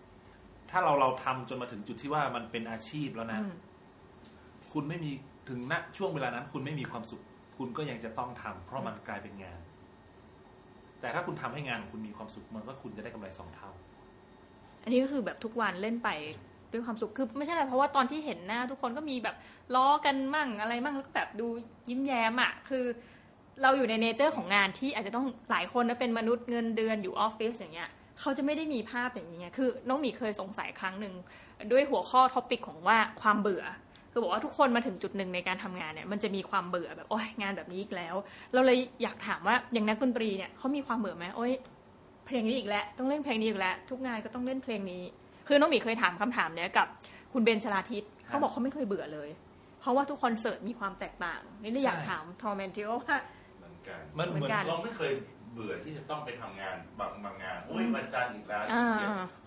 [0.09, 3.53] ๆ ถ้าเราเราทำจนมาถึงจุดที่ว่ามันเป็นอาชีพแล้วนะอืม
[4.73, 5.11] คุณไม่มี
[5.49, 7.21] ถึงณช่วงเวลานั้น คุณไม่มีความสุข
[7.57, 9.59] คุณก็ยังจะต้องทำเพราะมันกลายเป็นงาน
[11.01, 13.71] แต่ถ้าคุณทำให้งานของคุณมีความสุขมันก็คุณจะได้กำไรสองเท่า
[14.83, 16.09] อันนี้ก็คือแบบทุกวันเล่นไป
[16.71, 19.35] ด้วยความสุขคือไม่ใช่อะไรเพราะว่าตอนที่เห็นหน้า ทุกคนก็มีแบบ
[19.75, 21.47] ล้อกันมั่งอะไรมั่งแล้วก็แบบดู
[21.89, 22.85] ยิ้มแย้มอะคือ
[23.61, 31.13] เราอยู่ใน nature ของงานที่อาจจะต้องหลายคนนะเป็นมนุษย์เงินเดือนอยู่ออฟฟิศอย่างเงี้ยเขาจะไม่ได้มีภาพอย่างนี้ไงคือ น้องหมีเคยสงสัยครั้งหนึ่ง
[31.71, 33.63] ด้วยหัวข้อ topic ของว่าความเบื่อ
[34.17, 38.15] คือบอกว่าทุกคนมาถึงจุดหนึ่งในการทำงานเนี่ยมันจะมีความเบื่อแบบโอ้ยงานแบบนี้อีกแล้ว
[38.53, 41.53] เราเลยอยากถามว่าอย่างนักดนตรีเนี่ยเขามีความเบื่อไหมโอ้ย
[42.25, 45.03] เพลงนี้อีกแล้วต้องเล่นเพลงนี้อีกแล้ว ทุกงานก็ต้องเล่นเพลงนี้
[45.47, 46.87] คือน้องหมีเคยถามคำถามเนี้ยกับ
[47.33, 49.29] คุณเบนชลาทิศเขาบอกเขาไม่เคยเบื่อเลย
[49.79, 53.17] เพราะว่าทุกคอนเสิร์ตมีความแตกต่างนี่เลยอยากใช่ถามทอมแมนทิโอว่า
[53.59, 58.87] เหมือนกันมันเหมือนเหมือนกันเราไม่เคยเบื่อที่จะต้องไปทำงานบางบางงานอุ้ยวันจันทร์อีกแล้วอ่า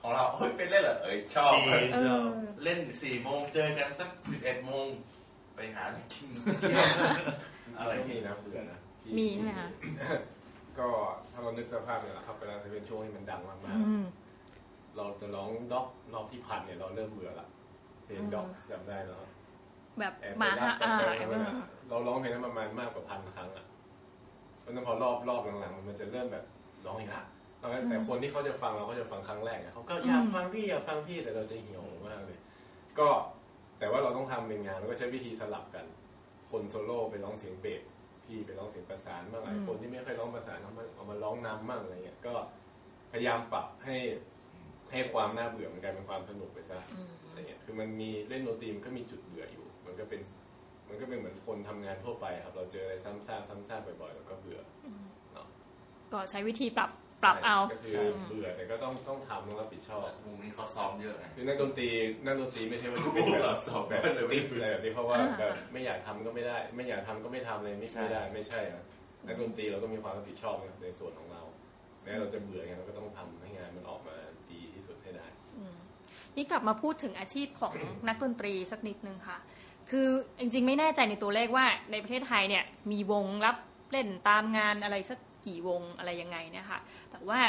[0.03, 2.25] ของเราเฮ้ยไปเล่นเหรอเอ้ยชอบดีเออ
[2.65, 4.87] เล่นสี่โมงเจอกันสักสิบเอ็ดโมง
[5.55, 6.29] ไปหาอะไรกิน
[7.79, 9.69] อะไรไม่มีนี่นะเบื่อนะที่มีใช่ไหมคะ
[10.79, 10.89] ก็
[11.33, 17.49] ถ้าเรานึกสภาพเนี่ยแหละครับเวลาจะเป็นช่วงที่มันดังมากอืมๆเราจะร้องด็อกรอบที่พันเนี่ยเราเริ่มเบื่อละ
[18.05, 19.23] เพลงด็อกจำได้แล้ว
[19.99, 21.55] แบบแอบมาไปรัฮะบกับอ่าแฟนเขาเนี่ย
[21.89, 23.65] เราร้องเพลงนั้นประมาณมากกว่าพันครั้งอะ
[24.71, 26.45] เพราะฉะนั้นพอรอบรอบหลังๆมันจะเริ่มแบบ
[26.87, 27.23] ร้องอีกละ
[27.63, 32.39] ตอนนั้นแต่คนที่เขาจะฟังเราก็จะฟังครั้งแรกอะเขาก็อยากฟังพี่อยากฟังพี่แต่เราจะเหี่ยวมากเลย
[32.99, 33.09] ก็
[33.79, 35.85] แต่ว่าเราต้องทำเป็นงานแล้วก็ใช้วิธีสลับกัน
[36.51, 37.83] คนโซโล่ไปร้องเสียงเบส
[38.25, 42.35] พี่ไปร้องเสียงประสานบ้างไอ้คนที่ไม่ค่อยร้องประสานเอามาเอามาร้องนำบ้างอะไรเงี้ยก็
[43.13, 43.97] พยายามปรับให้
[44.91, 46.81] ให้ความน่าเบื่อมันกลายเป็นความสนุกไปซะ
[47.29, 50.21] อะไรเงี้ยคือมันมีเล่นดนตรีมันก็มีจุดเบื่ออยู่ มันก็เป็น
[50.91, 54.61] มันก็เป็นเหมือนคนทำงานทั่วไปครับ เราเจออะไรซ้ำซากซ้ำซากบ่อยๆเราก็เบื่อ
[56.13, 56.91] ก็ใช้วิธีปรับ
[57.23, 61.89] ปรับเอาก็คือเบื่อแต่ก็ต้องต้องทำต้องรับผิดชอบวงนี้เขาซ้อมเยอะไงคือนักดนตรี
[62.25, 68.85] นักดนตรีไม่ใช่ว่าจะเป็นแบบสอบแบบติดอะไรแบบที่เขาว่าอ่าแบบไม่อยากทำก็ไม่ได้ ไม่อยากทำก็ไม่ทำเลยไม่ไม่ได้ไม่ใช่นะ
[69.27, 71.43] นักดนตรีเราก็มีความรับผิดชอบในส่วนของเรา
[72.03, 74.17] แม้เราจะเบื่อไงเราก็ต้องทำให้งานมันออกมา
[74.51, 75.27] ดีที่สุดให้ได้
[76.37, 77.75] นี่กลับมาพูดถึงอาชีพของ
[78.09, 79.39] นักดนตรีสักนิดนึงค่ะ
[79.91, 80.09] คือ
[80.41, 83.57] จริงๆไม่แน่ใจในตัวเลขว่าในประเทศไทยเนี่ยมีวงรับ
[83.91, 87.41] เล่นตามงานอะไรสักกี่วงอะไรยังไงเนี่ยค่ะแต่ว่า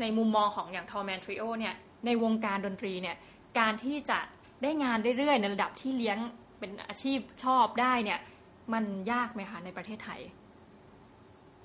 [0.00, 1.74] ในมุมมองของอย่างทอแมนทริโอเนี่ย
[2.06, 3.16] ในวงการดนตรีเนี่ย
[3.58, 4.18] การที่จะ
[4.62, 6.18] ได้งานเรื่อยๆ ในระดับที่เลี้ยง
[6.58, 8.18] เป็นอาชีพชอบได้เนี่ย
[8.72, 10.20] มันยากไหมคะในประเทศไทย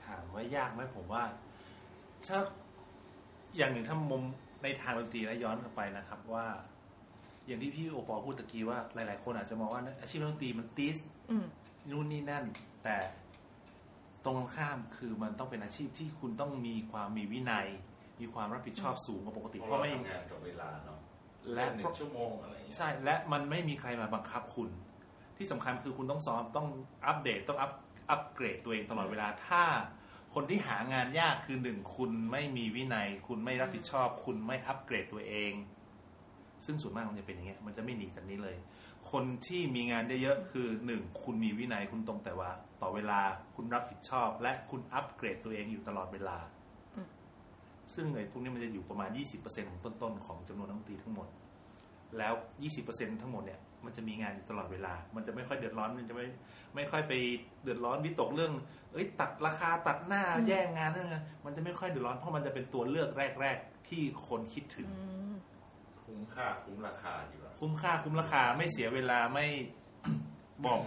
[0.06, 1.24] ถามว่ายากไหมผมว่า
[2.28, 2.40] ถ้า
[3.56, 4.24] อย่างหนึ่งถ้ามุม
[4.64, 6.46] ในทางดนตรีแล้วย้อนกลับไปนะครับว่า
[7.48, 10.98] อย่างที่พี่โอปอพูดตะกี้ว่าหลาย ๆ คนอาจจะมองว่าอาชีพนักดนตรีมันติส
[11.32, 11.46] อืม
[11.92, 12.46] นู่นนี่นั่น
[12.84, 12.98] แต่
[14.24, 17.68] ตรงกันข้ามคือมันต้องเป็นอาชีพที่คุณต้องมีความมีวินัย
[18.22, 21.00] มีความรับผิดชอบสูงกว่าปกติเพเพราะราะไม่ไม่ทำงานกับเวลาเนาะ
[21.54, 24.70] และหนึ่งชั่วโมงอะไรอย่างเงี้ยใช่และมันไม่มีใครมาบังคับคุณ
[25.38, 26.68] ที่สำคัญคือคุณต้องซ้อมต้อง
[27.08, 27.72] อัปเดตต้องอัพ
[28.10, 29.64] อัปเกรดตัวเองตลอดเวลาถ้า
[30.34, 35.54] คนที่หางานยากคือหนึ่งคุณไม่มีวินัย คุณไม่รับผิดชอบ คุณไม่อัปเกรดตัวเอง
[36.66, 38.56] ซึ่งส่วนมากมันจะเป็นอย่างเงี้ยมันจะไม่หนีจากนี้เลย
[39.12, 42.50] คนที่มีงานเยอะๆคือหนึ่งคุณมีวินัยคุณตรงแต่ว่า
[42.82, 43.20] ต่อเวลา
[43.56, 46.38] คุณรับผิดชอบ และคุณอัปเกรดตัวเองอยู่ตลอดเวลา
[46.96, 47.08] อืม
[47.94, 49.10] ซึ่งไอ้พวกนี้มันจะอยู่ประมาณ
[49.42, 51.28] 20%ของต้นๆของจำนวนนักดนตรีทั้งหมด
[52.18, 52.34] แล้ว
[52.78, 56.26] 20%ทั้งหมดเนี่ยมันจะมีงานอยู่ตลอดเวลา มันจะไม่ค่อยเดือดร้อน มันจะไม่
[56.76, 57.14] ไม่ค่อยไป
[57.64, 58.54] เดือดร้อนวิตกเรื่อง
[58.94, 63.10] เอ้ย ตัดราคาตัดหน้าแย่งงานนั่นไงมันจะไม่ค่อยเดือดร้อนเพราะมันจะเป็นตัวเลือก
[63.42, 64.88] แรก ๆ ที่คนคิดถึง
[66.14, 69.46] คุ้มค่าคุ้มราคาดีกว่าคุ้มค่าคุ้มราคาไม่เสียเวลาไม่
[70.66, 70.82] บอก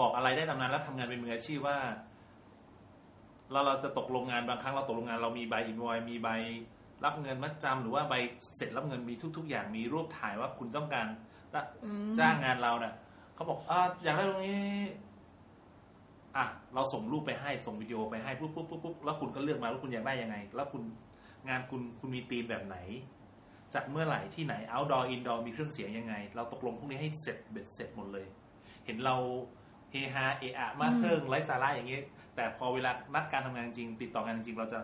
[0.00, 1.78] บอกอะไรได้ตำนานแล้วทำงานเป็นมืออาชีพว่า
[3.52, 6.28] เราเราจะตกลงงานบางครั้งเราตกลงงานเรามีใบอินวอยมีใบ
[7.04, 8.14] รับเงินมัดจำหรือว่าใบ
[8.56, 11.06] เสร็จรับเงินมีทุก ๆ อย่างมีรูปถ่ายว่าคุณต้องการ
[12.18, 12.94] จ้างงานเราเนี่ย
[13.34, 14.60] เขาบอกอ่าอยากได้ตรงนี้
[16.36, 16.44] อะ
[16.74, 20.82] เราส่งรูปไปให้ส่งวิดีโอไปให้ปุ๊บปุ๊บปุ๊บปุ๊บแล้วคุณก็เลือกมาว่าคุณอยากได้ยังไง แล้วคุณ
[21.48, 22.76] งานคุณคุณมีธีมแบบไหน
[23.74, 28.26] จัดเมื่อไหร่ที่ไหน outdoor indoor มีเครื่องเสียงยังไง เราตกลงพวกนี้ให้เสร็จเบ็ดเสร็จหมดเลย
[28.84, 29.16] เห็นเรา
[29.90, 32.04] เฮฮาเอะอะมาเทิงไร้สาระอย่างเงี้ย
[32.36, 34.78] แต่พอเวลานัดการทำงานจริง ติดต่องานจริงเราจะ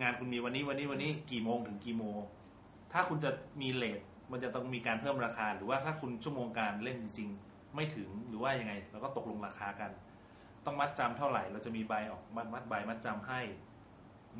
[0.00, 2.18] งานคุณมีวันนี้วันนี้วันนี้กี่โมงถึงกี่โมง
[2.92, 4.00] ถ้าคุณจะมีเลท
[4.32, 9.90] มันจะต้องมีการเพิ่มราคา หรือว่าถ้าคุณชั่วโมงการเล่นจริงๆไม่ถึงหรือว่ายังไงเราก็ตกลงราคากัน
[10.64, 13.40] ต้องมัดจำเท่าไหร่ เราจะมีใบออกมัดมัดใบมัดจำให้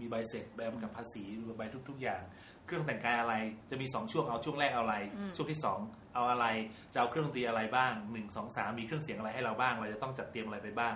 [0.00, 1.22] มีใบเสร็จใบกำกับภาษี
[1.58, 2.22] ใบทุก ๆ อย่าง
[2.66, 3.34] เครื่องแต่งกายอะไร
[3.70, 4.96] จะมีสองช่วงเอาช่วงแรกเอาอะไร
[5.36, 5.78] ช่วงที่สอง
[6.14, 6.46] เอาอะไร
[6.92, 10.94] จะเอาเครื่องดนตรีอะไรบ้างหนึ่งสองสามมีเครื่องเสียงอะไรให้เราบ้าง เราจะต้องจัดเตรียมอะไรไปบ้าง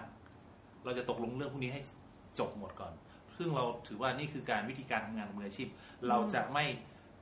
[0.84, 1.80] เราจะตกลงเรื่องพวกนี้ให้
[2.38, 2.92] จบหมดก่อน
[3.36, 5.68] ซึ่งเราถือว่านี่คือการวิธีการทำงานของมืออาชีพ
[6.08, 6.64] เราจะไม่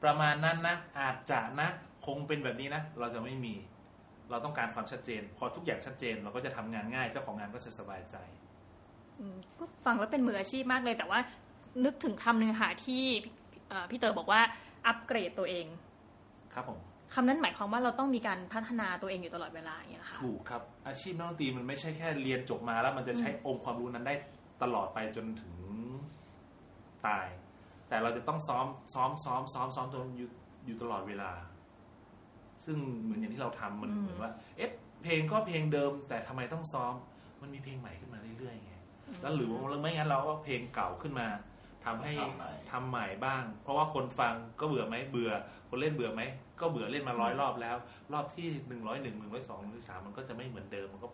[0.03, 1.69] ประมาณนั้นนะอาจจะนะ
[2.07, 3.55] คงเป็นแบบนี้นะเราจะไม่มี
[4.31, 8.17] เราต้องการความชัดเจน พอทุกอย่างชัดเจน เราก็จะทำงานง่าย เจ้าของงานก็จะสบายใจ
[9.21, 11.21] อืมก็ฟังแล้วเป็นมืออาชีพมากเลย แต่ว่า
[11.85, 13.05] นึกถึงคำหนึ่งค่ะที่
[13.69, 14.41] เอ่อพี่เต๋อบอกว่า
[14.87, 15.67] อัปเกรดตัวเอง
[16.55, 16.79] ครับผม
[17.15, 24.15] คำนั้นหมายความว่าเราต้องมีการพัฒนาตัวเองอยู่ตลอดเวลาอย่างเงี้ยเหรอค่ะถูกครับ อาชีพนักดนตรีมันไม่ใช่แค่เรียนจบมาแล้วมันจะใช้องค์ความรู้นั้นได้
[24.63, 25.55] ตลอดไปจนถึง
[27.07, 27.27] ตาย
[27.89, 30.29] แต่เราจะต้องซ้อมซ้อมซ้อมซ้อมซ้อมจนอยู่
[30.67, 31.31] อยู่ตลอดเวลา
[32.65, 34.71] ซึ่งเหมือนอย่างที่เราทำมันเหมือนว่า เอ๊ะ
[35.03, 36.95] เพลงก็เพลงเดิม แต่ทำไมต้องซ้อม
[37.43, 38.75] มันมีเพลงใหม่ขึ้นมาเรื่อยๆไง
[39.23, 41.27] แล้วหรือว่าไม่งั้นเราก็เพลงเก่าขึ้นมา
[41.85, 45.33] ทำให้ทำใหม่ทำใหม่บ้าง เพราะว่าคนฟังก็เบื่อไหมเบื่อ
[45.69, 46.23] คนเล่นเบื่อไหม
[46.61, 47.77] ก็เบื่อเล่นมาร้อยรอบแล้ว
[48.13, 51.09] รอบที่หนึ่งร้อยหนึ่งหนึ่งร้อยสองหนึ่งร้อยสามมันก็จะไม่เหมือนเดิมมันก็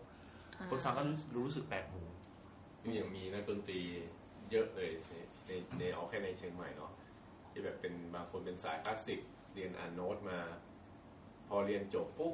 [0.69, 2.01] คนฟังก็รู้รู้สึกแปลกหู
[2.83, 3.81] นี่ยังมีนักดนตรี
[4.51, 5.13] เยอะเลยใน
[5.47, 6.91] ในในเอาแค่ในเชียงใหม่เนาะ
[7.51, 9.19] ที่แบบเป็นบางคนเป็นสายคลาสสิก
[9.53, 10.39] เรียนอ่านโน้ตมา
[11.47, 12.33] พอเรียนจบปุ๊บ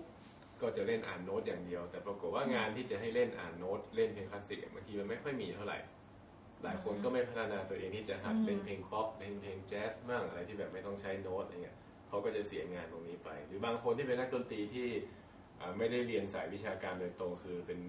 [0.62, 5.78] ก็จะเล่นอ่านโน้ตอย่างเดียว แต่ปรากฏว่างานที่จะให้เล่นอ่านโน้ตเล่นเพลงคลาสสิกอะบางทีมันไม่ค่อยมีเท่าไหร่
[6.64, 14.88] หลายคนก็ไม่พัฒนาตัวเองที่จะหัดเล่นเพลงป๊อปเล่นเพลงแจ๊สบ้างอะไรที่แบบไม่ต้องใช้โน้ตอะไรเงี้ยเขาก็จะเสียงานตรงนี้ไป หรือบางคนที่เป็นนักดนตรีที่
[15.60, 17.80] อ่าไม่ได้เรียนสายวิชาการโดยตรงคือเป็น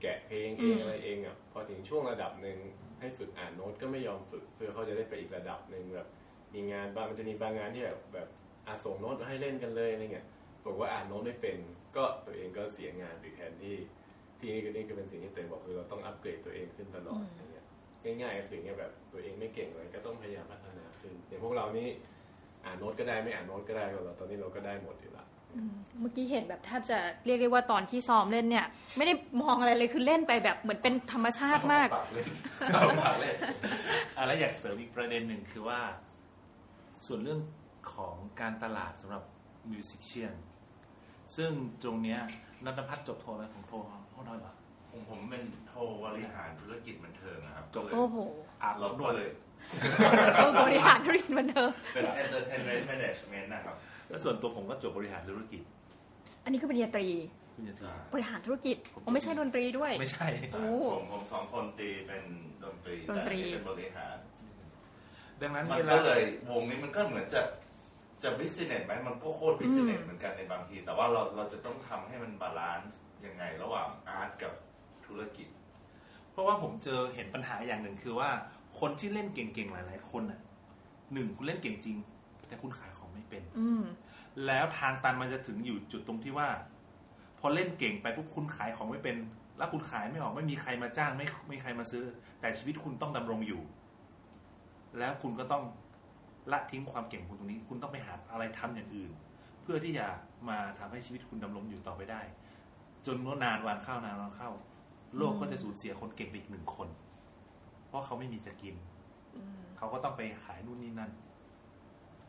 [0.00, 2.58] แกะเพลงเองอะไรเองอะพอถึงช่วงระดับหนึ่ง
[3.00, 6.08] ให้ฝึกอ่านโน้ตก็ไม่ยอมฝึก เพื่อเขาจะได้ไปอีกระดับหนึ่งแบบ
[6.54, 8.28] มีงานบางมันจะมีบางงานที่แบบแบบ
[8.66, 10.26] อาส่งโน้ตมาให้เล่นกันเลยอะไรเงี้ย
[10.66, 11.56] บอกว่าอ่านโน้ตไม่เป็น
[11.96, 13.76] ก็ตัวเองก็เสียงานไปแทนที่
[14.38, 21.88] ที่นี่ก็นี่ก็เป็นสิ่งที่เตยบอกคือเราต้องอัปเกรดตัวเองขึ้นตลอดอะไรเงี้ยง่ายๆก็คือเนี่ยแบบตัวเองไม่เก่งเลยก็ต้องพยายามพัฒนาขึ้นอย่างพวกเรานี่
[22.64, 25.24] อ่านโน้ตก็ได้ไม่อ่านโน้ตก็ได้เราตอนนี้เราก็ได้หมดอยู่ละ
[26.00, 28.66] เมื่อกี้เห็นแบบแทบจะเรียกได้ว่าตอนที่ซ้อมเล่นเนี่ย
[28.96, 32.24] ไม่ได้มองอะไรเลยคือเล่นไปแบบเหมือนเป็นธรรมชาติมากปากเลย
[32.72, 33.32] เอาปากเลย
[34.16, 35.80] อะแล้วอยากเสริมอีกประเด็นหนึ่งคือว่า
[37.06, 37.40] ส่วนเรื่อง
[37.92, 39.22] ของการตลาดสำหรับ
[39.70, 40.34] มิวสิชเชียน
[41.36, 41.50] ซึ่ง
[41.82, 42.20] ตรงเนี้ย
[42.64, 43.72] นัทพัฒน์จบโทไหมของโท
[44.10, 44.52] โทน้อยปะ
[44.96, 48.16] ผมผมเป็นโทบริหารธุรกิจบันเทิงนะครับจบเลยโอ้โห
[48.62, 49.30] อาบเรานก็วดเลย
[50.36, 53.76] เออบริหารธุรกิจบันเทิงเป็น entertainment management นะครับ
[54.08, 55.62] แล้วส่วนตัวผมก็จบบริหารธุรกิจ
[56.44, 57.06] อันนี้คือปริญญาตรี
[57.54, 62.22] คุณจะทีบริหารธุรกิจผมไม่ใช่ดนตรีด้วย ไม่ใช่โอ้ผมผมสองคนตีเป็น
[62.64, 64.16] ดนตรีดนตรีแต่ไม่เป็นบริหาร
[65.40, 67.40] ดังนั้นมันก็เลยเวลาวงนี้มันก็เหมือนจะ
[68.22, 74.52] จะ business ไหมมันก็โคตร business เหมือนกันในบางที แต่ว่าเราเราจะต้องทำให้มัน balance ยังไงระหว่าง art กับ
[75.08, 75.48] ธุรกิจ
[76.30, 78.30] เพราะว่าผมเจอเห็นปัญหาอย่างหนึ่งคือว่า
[78.80, 80.40] คนที่เล่นเก่งๆหลาย ๆ คนน่ะ
[81.12, 81.96] หนึ่งคุณเล่นเก่งจริง
[82.48, 83.82] แต่คุณขายของไม่เป็น อืม
[84.46, 86.48] แล้วทางตันมันจะถึงอยู่จุดตรงที่ว่า
[87.38, 89.16] พอเล่นเก่งไปปุ๊บคุณขายของไม่เป็น
[89.58, 92.04] แล้วคุณขายไม่ออกไม่มีใครมาจ้างไม่ไม่มีใครมาซื้อ
[92.40, 93.62] แต่ชีวิตคุณต้องดำรงอยู่
[94.98, 95.64] แล้วคุณก็ต้อง
[96.52, 99.10] ละทิ้งความเก่งของคุณตรงนี้ คุณต้องไปหาอะไรทำอย่างอื่น
[99.62, 100.06] เพื่อที่จะ
[100.48, 102.22] มาทำให้ชีวิตคุณดำรงอยู่ต่อไปได้
[103.06, 104.50] จนว่านานวันเข้านานวันเข้า
[105.16, 106.88] โลกก็จะสูญเสียคนเก่งไปอีกหนึ่งคน
[107.86, 108.74] เพราะเขาไม่มีจะกิน
[109.76, 111.10] เขาก็ต้องไปขายนู่นนี่นั่น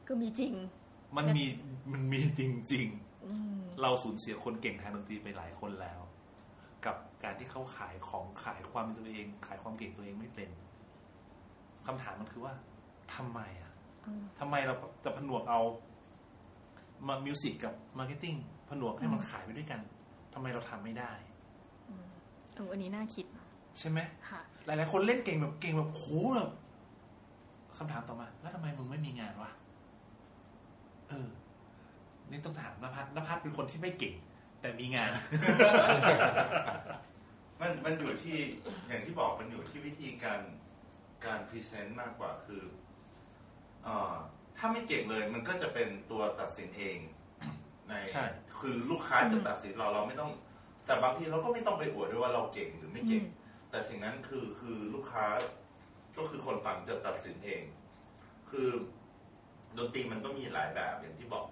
[0.07, 0.53] ก็มีจริง
[1.17, 1.45] มันมี
[1.91, 2.41] มันมีจ
[2.73, 2.87] ริง
[3.27, 5.99] อืมๆเราสูญเสียคนเก่งทางดนตรีไปหลายคนแล้ว
[6.85, 10.49] กับการที่เขาขายของขายความเป็นตัวเอง ขายความเก่งตัวเองไม่เป็น
[11.85, 12.53] คำถามมันคือว่า
[13.15, 13.71] ทำไมอะ
[14.05, 15.61] อืมทำไมเราจะผนวกเอา
[17.07, 18.35] มา music กับ marketing
[18.69, 19.81] ผนวกให้มันขายไปด้วยกัน
[20.33, 21.11] ทำไมเราทำไม่ได้
[22.57, 23.25] เอออันนี้น่าคิด
[23.79, 26.03] ใช่ไหมค่ะ หลายๆคนเล่นเก่งแบบเก่งแบบโห
[26.35, 26.49] แบบ
[27.77, 29.51] คำถามต่อมา แล้วทำไมมึงไม่มีงานวะ
[31.09, 31.29] เออ
[32.29, 34.13] นี่ต้องถามนภัสนภัสเป็นคนที่ไม่เก่ง
[34.61, 35.09] แต่มีงาน
[37.61, 38.37] มันมันอยู่ที่
[38.87, 40.39] อย่างที่บอกมันอยู่ที่วิธีการ
[41.25, 42.63] การ present มากกว่าคือ
[43.83, 44.15] เออ
[44.57, 46.97] ถ้าไม่เก่งเลย มันก็จะเป็นตัวตัดสินเอง
[47.87, 48.25] ในใช่
[48.59, 50.31] คือลูกค้าจะตัดสินเราเราไม่ต้อง
[50.87, 53.35] แต่บางทีเราก็ไม่ต้องไปอวดด้วยว่าเราเก่งหรือไม่เก่งอืม
[53.69, 55.25] แต่สิ่งนั้นคือคือลูกค้า
[56.17, 57.63] ก็คือคนฟังจะตัดสินเอง
[58.49, 58.69] คือ
[59.77, 61.45] ดนตรีมันก็มีหลายแบบอย่างที่บอก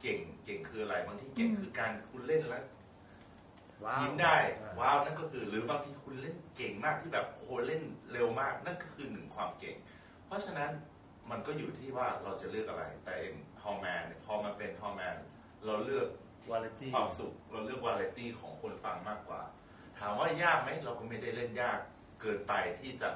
[0.00, 2.64] เก่งเก่งคืออะไรบางทีเก่งคือการคุณเล่นแล้ว
[4.00, 4.36] ยิ้มได้
[4.78, 7.82] ว้าวนั่นก็คือ หรือบางทีคุณเล่นเก่งมากที่แบบโอ้โหเล่น
[8.12, 9.76] เร็วมาก นั่นก็คือหนึ่งความเก่ง
[10.26, 10.70] เพราะฉะนั้น
[11.30, 13.14] มันก็อยู่ที่ว่าเราจะเลือกอะไร แต่
[13.60, 15.16] Tall Man พอมาเป็น Tall Man
[15.64, 16.08] เราเลือก
[16.50, 19.42] วาไรตี้ความสุขเราเลือกวาไรตี้ของคนฟังมากกว่า
[19.98, 21.78] ถามว่ายากไหมเราก็ไม่ได้เล่นยาก
[22.20, 23.08] เกินไปที่จะ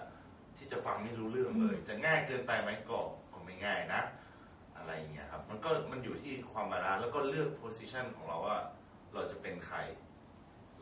[0.56, 2.98] ที่จะฟังไม่รู้เรื่องเลย จะง่ายเกินไปไหมก็
[3.32, 4.02] ก็ไม่ง่ายนะ
[4.76, 8.58] อะไรอย่างเงี้ยครับ มันก็มันอยู่ที่ความ balance แล้วก็เลือก position ของเราว่า
[9.14, 9.78] เราจะเป็นใคร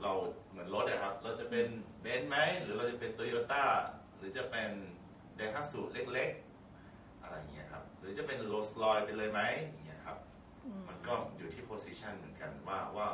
[0.03, 0.13] เรา
[0.51, 1.67] เหมือนรถอะครับ เราจะเป็น
[2.01, 3.65] เบนซ์ไหมหรือเราจะเป็นโตโยต้า
[4.17, 4.71] หรือจะเป็น
[5.37, 6.31] ไดฮัตสุเล็ก
[6.77, 9.41] ๆ อะไรอย่างเงี้ยครับ หรือจะเป็นโรสลอยไปเลยไหม
[10.89, 13.09] มันก็อยู่ที่ position เหมือนกันว่าว่า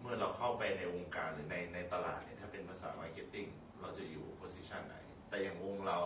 [0.00, 3.46] เมื่อเราเข้าไปในวงการหรือในในตลาดเนี่ยถ้าเป็นภาษา marketing
[3.80, 4.96] เราจะอยู่ position ไหน
[5.28, 5.98] แต่อย่างวงเรา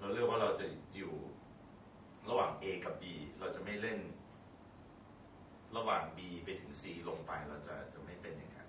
[0.00, 1.14] เราเลือกว่าเราจะอยู่
[2.28, 3.04] ระหว่าง A กับ B
[3.40, 3.98] เราจะไม่เล่น
[5.76, 8.68] ระหว่าง B ไปถึง C ลงไปเราจะจะไม่เป็นอย่างนั้น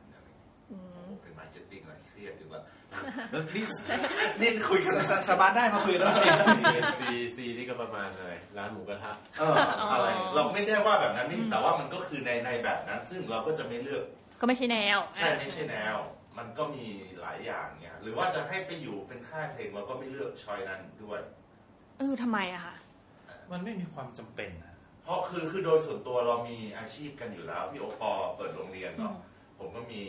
[0.72, 2.64] อะไรอย่างเงี้ยอืโอ้มโหเป็น marketing อะไรเครียดถึงแล้ว
[3.56, 3.66] นี่
[4.42, 6.12] นี่คุยกันสสบายได้มาคุยแล้ว
[7.00, 9.56] C C นี่ก็ประมาณอะไรร้านหมูกระทะเออ
[9.94, 14.04] อะไร เราไม่ได้ว่าแบบนั้นนี่แต่ว่ามันก็คือในในแบบนั้น ซึ่งเราก็จะไม่เลือก
[14.40, 15.98] ก็ไม่ใช่แนว ใช่ไม่ใช่แนว
[16.38, 16.86] มันก็มี
[17.22, 21.20] หลายอย่างเนี่ยหรือว่าจะให้ไปอยู่เป็นค่ายเพลงเราก็ไม่เลือก choice นั้นด้วย
[21.98, 22.76] เออทำไมอะคะ
[23.52, 29.14] มันไม่มีความจำเป็นนะเพราะคือคือโดยส่วนตัวเรามีอาชีพกันอยู่แล้วพี่โอปอเปิดโรงเรียนเนาะ
[29.60, 30.04] ผมก็มี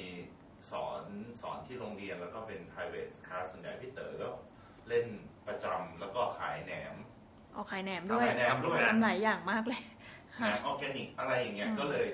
[0.73, 1.03] สอน
[1.43, 4.29] สอนที่โรงเรียนแล้วก็เป็น private class ส่วนใหญ่พี่เต๋อก็
[4.89, 5.07] เล่น
[5.47, 6.95] ประจำแล้วก็ขายแหนม
[7.53, 9.83] เอาขายแหนมด้วยขายแหนมด้วยทำหลายอย่างมากเลย
[10.39, 12.07] แหนมออร์แกนิกอะไรอย่างเงี้ยอืมก็เลย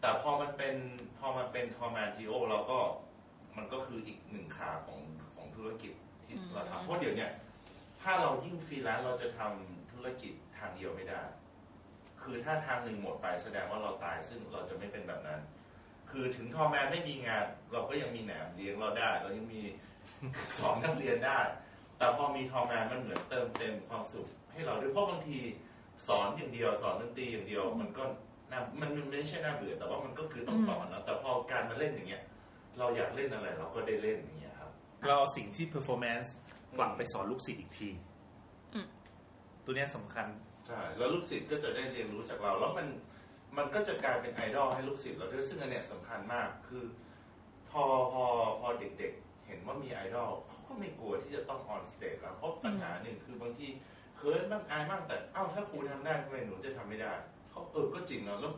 [0.00, 0.74] แต่พอมันเป็น
[1.18, 2.78] พอมันเป็น Tall Man Trio เราก็
[3.56, 5.00] มันก็คืออีกหนึ่งขาของ
[5.34, 5.92] ของธุรกิจ
[6.24, 7.30] ที่เราทำเพราะเดี๋ยวเนี้ย
[8.00, 11.22] ถ้าเรายิ่งฟรีแลนซ์เราจะทำธุรกิจทางเดียวไม่ได้
[12.22, 15.40] คือถ้าทางหนึ่งหมดไปแสดงว่าเราตายซึ่งเราจะไม่เป็นแบบนั้น
[16.08, 19.62] คคือถึงทอแมนไม่มีงาน เราก็ยังมีแหนมเลี้ยงเราได้ เรายังมี
[20.58, 21.38] สอนนักเรียนได้
[21.98, 25.38] แต่พอมีทอแมนมันเหมือนเติมเต็มความสุขให้เราด้วยเพราะบางที
[26.08, 28.04] สอนอย่างเดียวสอนดนตรีอย่างเดียว มันก็
[28.50, 32.22] น่ามันมันไม่ใช่น่าเบื่อแต่ว่ามันก็คือต้องสอนนะแต่พอการมาเล่นอย่างเงี้ย
[32.78, 34.70] เราอยากเล่นอะไรเราก็ได้เล่นอย่างเงี้ยครับ
[35.06, 36.28] เราเอาสิ่งที่ performance
[36.76, 37.90] กลับไปสอนลูกศิษย์อีกที
[38.74, 38.86] อืม
[39.64, 40.26] ตัวเนี้ยสำคัญ
[40.66, 42.86] ใช่แล้วลูกศิษย์ก็จะได้เรียนรู้จากเรา แล้วมัน
[43.56, 46.84] มันก็จะกลายเป็นไอดอลให้ลูกศิษย์เราด้วยซึ่งอันเนี้ยสำคัญมากคือ
[47.70, 47.82] พอ
[48.12, 48.24] พอ
[48.60, 53.66] พอเด็กๆ เห็นว่ามีไอดอลเขาก็ไม่กลัวที่จะต้อง on stage แล้วเพราะปัญหาหนึ่งคือบางที
[54.16, 57.12] เคิร์นบ้างอายบ้างแต่เอ้าถ้าครูทำได้ทำไมหนูจะทำไม่ได้
[57.50, 58.52] เขาเออก็จริงเนาะแล้ว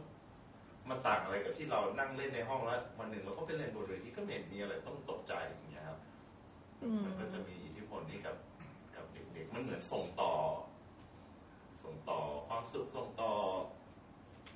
[0.89, 5.99] มันต่างอะไรกับที่เรานั่งเล่นในห้องแล้ววันหนึ่งเราก็ไปเล่นบนเวทีก็ไม่เห็นมีอะไรต้องตกใจอย่างเงี้ยครับ
[6.83, 8.37] อืม มันก็จะมีอิทธิพลนี้กับ
[8.97, 10.33] กับเด็กๆ มันเหมือนส่งต่อ
[11.83, 13.33] ส่งต่อความสุขส่งต่อ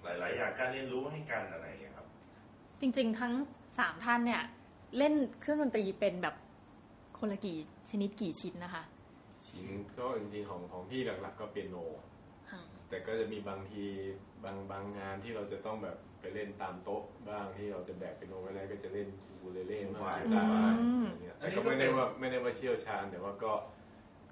[0.05, 2.07] หลาย ๆ อย่างการเรียนรู้ให้กันอะไรอย่างเงี้ยครับ
[2.81, 3.33] จริง ๆ ทั้ง
[3.79, 4.43] สามท่านเนี่ย
[4.99, 6.35] เล่นเครื่องดนตรีเป็นแบบ
[7.19, 7.57] คนละกี่
[7.91, 8.83] ชนิดกี่ชิ้นนะคะ
[9.49, 9.67] ชิ้น
[9.99, 11.77] ก็จริงๆของของพี่หลัก ๆ ก็เปียโน
[12.89, 13.85] แต่ก็จะมีบางที
[14.45, 23.53] บางบางงานที่เราจะต้องแบบไปเล่นตามโต๊ะบ้างที่เราจะแบกเปียโนไว้แล้วก็จะเล่นอูคูเลเล่บ้างว้าวกีตาร์บ้างอืมอะไรเงี้ยแต่ก็ไม่ได้ว่าไม่ได้ว่าเชี่ยวชาญ แต่ว่าก็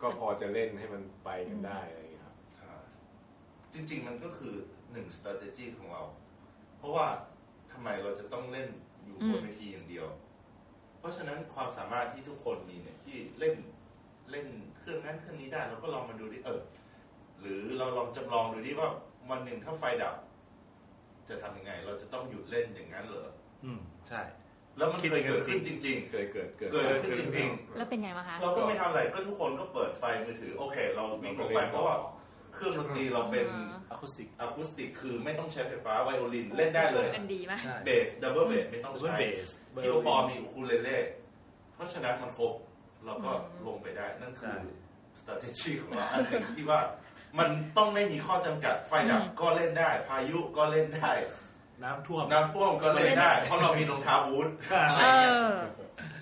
[0.03, 2.75] ก็พอจะเล่นให้มันไปกันได้อะไรอย่างเงี้ยครับใช่
[3.75, 4.55] จริง ๆ มันก็คือ
[4.93, 6.03] หนึ่ง strategy ของเรา
[6.79, 7.07] เพราะว่า
[7.73, 8.69] ทำไมเราจะต้องเล่น
[9.05, 10.07] อยู่บนเวทีอย่างเดียว
[10.99, 13.55] เพราะฉะนั้นความสามารถที่ทุกคนมีเนี่ยที่เล่น
[14.31, 14.47] เล่น
[14.79, 16.61] เครื่องนั้นเครื่องนี้ได้เราก็ลองมาดูดิเออ
[17.41, 18.89] หรือเราลองจำลองดูดิว่า
[19.31, 20.15] วันหนึ่งถ้าไฟดับ
[21.29, 23.29] จะทำยังไง เราจะต้องหยุดเล่นอย่างนั้นเหรอ
[23.65, 23.79] อืม
[24.09, 24.21] ใช่
[24.79, 31.97] แล้วมันเคยเกิดขึ้นจริงเคยเกิดเกิดๆเกิดขึ้นจริงแล้วเป็นไงมั่งคะๆเราก็ไม่ทำอะไรก็ทุกคนก็เปิดไฟมือถือ โอเค เราวิ่งลงไปเพราะว่า
[32.55, 39.51] เครื่องดนตรีเราเป็นอ่า acoustic acoustic คือไม่ต้องใช้ไฟฟ้าไวโอลินเล่นได้เลยกันดีไหมใช่เบส double bass ไม่ต้อง Double ใช้ bass
[39.83, 40.99] ที่โอปอมีอูคูเลเล่
[41.75, 42.53] เพราะฉะนั้นมันครบ
[43.05, 43.33] เราก็
[43.67, 44.57] ลงไปได้นั่นคือ
[45.19, 46.81] strategy ของเราอันหนึ่งที่ว่า
[47.39, 51.13] มันต้องไม่มีข้อจำกัดไฟดับอืมก็เล่นได้ พายุก็เล่นได้
[51.83, 54.49] น้ำท่วม น้ำท่วมก็เล่นได้ เพราะเรามีรองเท้าบูท
[54.89, 55.55] อะไรเอเงี้ยอ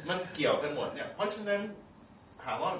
[0.08, 1.60] มันเกี่ยวกันหมดเนี่ย เพราะฉะนั้น
[2.42, 2.72] ถามว่า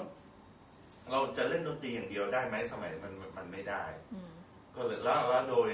[1.11, 4.31] เราจะเล่นดนตรีอย่างเดียวได้ไหมสมัยมันมันไม่ได้อืม
[4.75, 5.69] ก็เลยแล้วแล้วโดย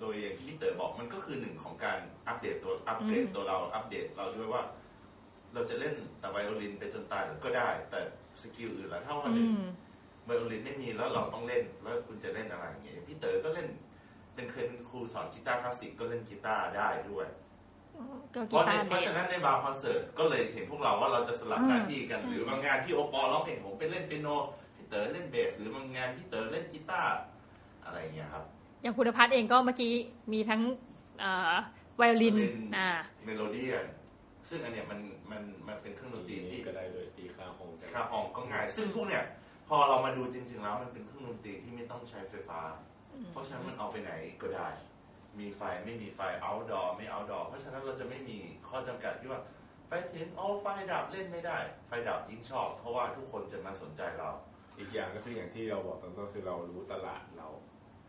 [0.00, 1.98] โดยอย่างที่พี่เต๋อบอกมันก็คือหนึ่งของการ
[2.28, 4.62] อัปเดตตัวอัปเดตอืมตัวเราอัปเดตเราด้วยว่า
[5.54, 8.00] เราจะเล่นแต่ไวโอลินไปจนตายก็ได้ แต่
[8.42, 9.62] skill อื่นแล้วถ้าวันหนึ่งอืม
[10.24, 13.68] ไวโอลินไม่มีแล้วเราต้องเล่นแล้วคุณจะเล่นอะไรอย่างเงี้ยอย่างพี่เต๋อก็เล่น
[14.34, 17.26] เป็นเคยเป็นครูสอนกีตาร์คลาสสิกก็เล่นกีตาร์ได้ด้วย
[18.34, 24.28] ก็เพกีราะในตาร์เพราะฉะนั้นในบางคอนเสิร์ตก็เลยเห็นพวกเราว่าเราจะสลับอ่าหน้าที่กันใช่หรือบางงานที่โอปอล์ร้องเพลงผมไปเล่นเปียโน
[24.69, 27.20] พี่ เต๋อเล่นเบสหรือบางงานพี่เต๋อเล่นกีตาร์
[27.84, 28.44] อะไรอย่างเงี้ยครับ
[28.82, 29.92] อย่างคุณพัฒน์เองก็เมื่อกี้
[30.32, 30.60] มีทั้ง
[31.20, 31.54] เอ่อ
[31.96, 32.90] ไวโอลินไวโอลินอ่า
[33.24, 33.86] เมโลเดียน
[34.48, 35.00] ซึ่งอันเนี้ยมัน
[35.30, 39.24] มันมันเป็นเครื่องดนตรีที่ก็ได้เลยตี cajon cajon ก็ง่าย ซึ่งพวกเนี้ย
[39.68, 42.60] พอเรามาดูจริงๆแล้วมันเป็นเครื่องดนตรีที่ไม่ต้องใช้ไฟฟ้า
[43.32, 44.68] เพราะฉะนั้นมันเอาไปไหนก็ได้
[45.38, 49.40] มีไฟไม่มีไฟ outdoor ไม่ outdoor เพราะฉะนั้นเราจะไม่มีข้อจำกัดที่ว่า
[49.88, 54.30] ไปถึงเอาไฟดับเล่นไม่ได้ ไฟดับยิ่งชอบ เพราะว่าทุกคนจะมาสนใจเรา
[54.80, 57.48] อีกอย่างก็คืออย่างที่เราบอกตอนต้นคือเรารู้ตลาดเรา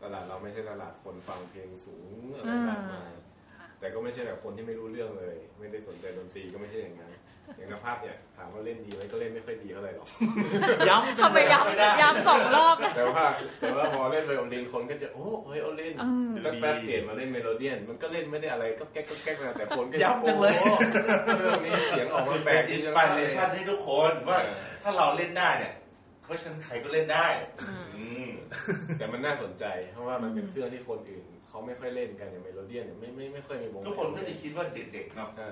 [0.02, 3.10] ตลาดเราไม่ใช่ตลาดคนฟังเพลงสูงอะไรมากมาย
[3.58, 7.12] ค่ะแต่ก็ไม่ใช่แบบคนที่ไม่รู้เรื่องเลย ไม่ได้สนใจดนตรีก็ไม่ใช่อย่างนั้น
[7.56, 10.06] อย่างนภัสเนี่ยถามว่าเล่นดีไหมก็เล่นไม่ค่อยดีเท่าไหร่หรอก
[10.88, 13.24] ย้ำทำไมย้ำย้ำสองรอบนะแต่ว่า
[13.60, 20.72] แต่ว่าพอเล่นไวโอลินคนก็จะโอ้ไวโอลินเออสักแป๊บเปลี่ยนมาเล่นเมโลเดียน มันก็เล่นไม่ได้อะไรก็แก๊กก็แก๊กนะแต่คนก็ย้ำจังเลยโอ้
[21.40, 24.38] เรื่องนี้เสียงออกมาแปลเป็กนดีอินสจังปิเลเรยชันให้ทุกคนว่า
[24.82, 25.81] ถ้าเราเล่นได้เนี่ยเพ
[26.32, 27.26] ราะฉะนั้นใครก็เล่นได้
[27.96, 28.30] อืม
[28.98, 35.50] แต่มันน่าสนใจ เพราะว่ามันเป็นเครื่องที่คนอื่นเขาไม่ค่อยเล่นกันอย่างเมโลเดียนเนี่ยไม่ไม่ไม่ค่อยมีวงทุกคนก็จะคิดว่าเด็กๆเนาะใช่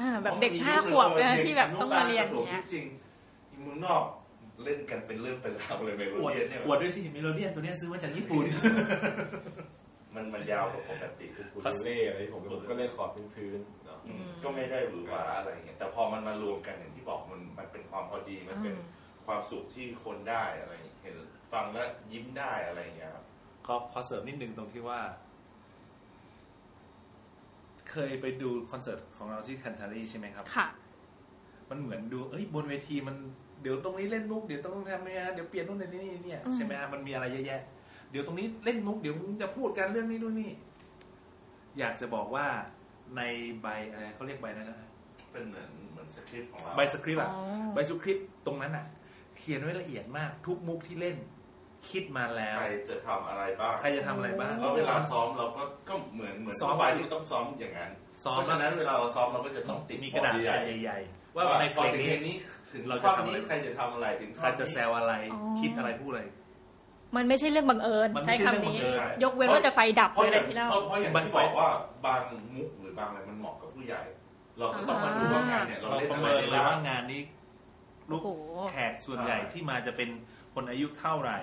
[0.00, 4.02] อ่าแบบเด็กห้าขวบนะที่แบบต้องมาเรียนอย่างเงี้ยจริงๆเมืองนอก
[4.64, 8.44] เล่นกันเป็นเรื่องเป็นราวเลยเมโลเดียนเนี่ยอวดอวดด้วยสิเมโลเดียนตัวเนี้ยซื้อมาจากญี่ปุ่น
[10.14, 18.86] มันมันยาวกว่าปกติอูคูเลเล่อะไรที่ผมผมก็เล่นคอร์ดพื้นๆเนาะอืมก็ไม่ได้หวือหวาอะไรเงี้ยแต่พอมันมารวมกันอย่างที่บอกมันมันเป็นความพอดีมันเป็นอืม
[19.28, 21.16] ความสุขที่คนได้อะไรอย่างเงี้ยเห็น
[21.52, 23.24] ฟังแล้วยิ้มได้อะไรอย่างเงี้ยครับ
[23.66, 25.00] ขอขอเสริมนิดนึงตรงที่ว่า
[27.90, 30.66] เคยไปดูคอนเสิร์ตของเราที่คันทารีใช่ไหมครับ ค่ะ
[31.70, 33.16] มันเหมือนดู เอ้ยบนเวทีมัน
[33.62, 37.60] เดี๋ยวตรงนี้เล่นมุกเดี๋ยวต้องทำเนี่ยเดี๋ยวเปลี่ยนนู่นนี่นี่เนี่ยอืมใช่ไหมฮะมันมีอะไรเยอะแยะ
[38.10, 40.50] เดี๋ยวตรงนี้เล่นมุกเดี๋ยวมึงจะพูดกันเรื่องนี้นู่นนี่
[41.78, 42.46] อยากจะบอกว่า
[43.16, 43.22] ใน
[43.62, 44.88] ใบอะไรเขาเรียกใบนั้นนะ
[45.32, 47.42] เป็นเหมือนเหมือนสคริปต์ของเราใบสคริปต์อะอ๋อ
[47.74, 48.86] ใบสคริปต์ตรงนั้นอะ
[49.38, 51.16] เขียนไว้ละเอียดมากทุกมุกที่เล่น
[51.90, 57.90] คิดมาแล้ว ใครจะทำอะไรบ้างใครจะทำอะไรบ้าง แล้วเวลาซ้อมเราก็ก็เหมือนเหมือนซ้อม ทั่วไปที่ต้องซ้อมอย่างนั้น
[58.24, 62.36] ซ้อม เพราะฉะนั้นเวลาเราซ้อมเราก็จะต้องติดมีกระดาษบอแผ่นใหญ่ใหญ่ๆๆว่าในเพพอลงถึงนี้เพลงนี้
[62.72, 66.22] ถึงเราท่จะอนทำอะไร นี้ใครจะทำอะไรถึงใครจะแซวอะไรอ๋อ คิดอะไรพูดอะไร
[67.16, 71.68] มันไม่ใช่เรื่องบังเอิญมันไม่ใช้ใช่คำนี้เรื่องบังเอิญ ยกเว้นว่าจะไฟดับเพราะอะอไรย่างที่เล่า เพราะเพราะอย่างบางที่ไฟบอกว่า
[72.06, 72.20] บาง
[72.54, 74.02] มุกหรือบางอะไรมันเหมาะกับผู้ใหญ่
[74.58, 77.20] เราก็ต้องมาดูว่างานเนี่ยเราเราเล่นประอะไรเมินได้เลยบ้าว่างงานนี้
[78.10, 80.10] ลูกโอ้โหแขกส่วนใหญ่ที่มาจะเป็น
[80.54, 81.38] คนอายุเท่าไหร่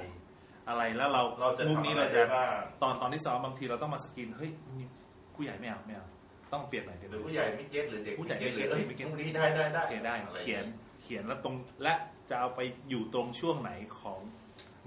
[0.70, 4.88] อะไรแล้วเราเราจะมุกทำนี้อะไรเราจะได้บ้างตอนตอนที่ซ้อมบางทีเราต้องมาสกรีนเฮ้ยนี่
[5.36, 6.08] ผู้ใหญ่ไม่เอาไม่เอา
[6.54, 10.66] ต้องเปลี่ยนหน่อยเดี๋ยวหรือผู้ใหญ่ไม่เก็ตหรือเด็กผู้ใหญ่เก็ตหรือไม่เอ้ยเก็ตมุกนี้ได้ได้ได้โอเคได้อะไรเขียน
[11.04, 11.94] เขียนแล้วตรงและ
[12.30, 12.60] จะเอาไป
[12.90, 14.20] อยู่ตรงช่วงไหนของ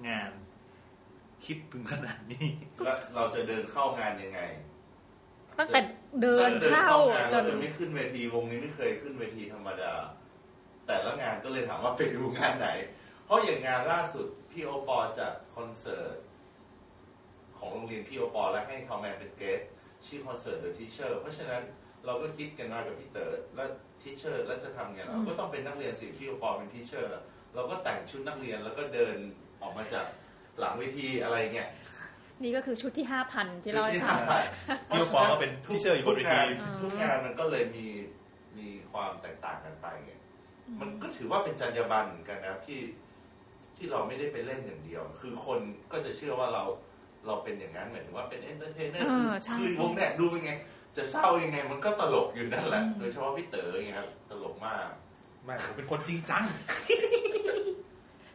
[0.09, 0.33] งาน
[1.45, 2.49] คิดถึงขนาดนี้
[2.85, 4.41] แล้วเราจะเดินเข้างานยังไง
[5.59, 5.81] ตั้งแต่
[6.23, 6.91] เดินเข้า
[7.33, 9.93] จนจนจะไม่ขึ้นเวทีวงนี้ไม่เคยขึ้นเวทีธรรมดา
[10.89, 12.69] แต่ละงานก็เลยถามว่าไปดูงานไหน
[13.25, 16.17] เพราะอย่างงานล่าสุดพี่โอปอจัดคอนเสิร์ต
[17.59, 19.61] ของโรงเรียนพี่โอปอและให้ Tall Man เป็น guest
[20.07, 21.63] ชื่อคอนเสิร์ต The Teacher เพราะฉะนั้น
[22.07, 23.69] เราก็คิดกันมากับพี่เต๋อแล้ว
[24.01, 27.25] teacher แล้วจะทำไงเราก็ต้องเป็นนักเรียนสิพี่โอปอเป็น teacher แล้ว
[27.55, 29.17] เราก็แต่งชุดนักเรียนแล้วก็เดิน
[29.63, 30.07] ออกมาจาก
[30.59, 31.69] หลังเวทีอะไรเงี้ย
[32.43, 34.21] นี่ก็คือชุดที่ห้าพันที่เราให้ฟัง
[34.89, 36.39] พี่โอปอก็เป็น teacher อยู่บนเวที
[36.83, 37.87] ทุกงานมันก็เลยมี
[38.59, 40.13] มีความแตกต่างกันไปไง
[40.81, 42.81] มันก็ถือว่าเป็นจรรยาบรรณเหมือนกันนะที่
[43.77, 45.59] ที่เราไม่ได้ไปเล่นอย่างเดียว คือคน
[45.93, 46.65] ก็จะเชื่อว่าเรา
[47.27, 50.53] เราเป็นอย่างนั้นหมายถึงว่าเป็น entertainer เออคือใช่คือวงเนี่ยดูเป็นไง
[50.97, 54.89] จะเศร้ายังไง มันก็ตลกอยู่นั่นแหละ โดยเฉพาะพี่เต๋อไงครับ ตลกมาก
[55.45, 56.43] ไม่ผมเป็นคนจริงจัง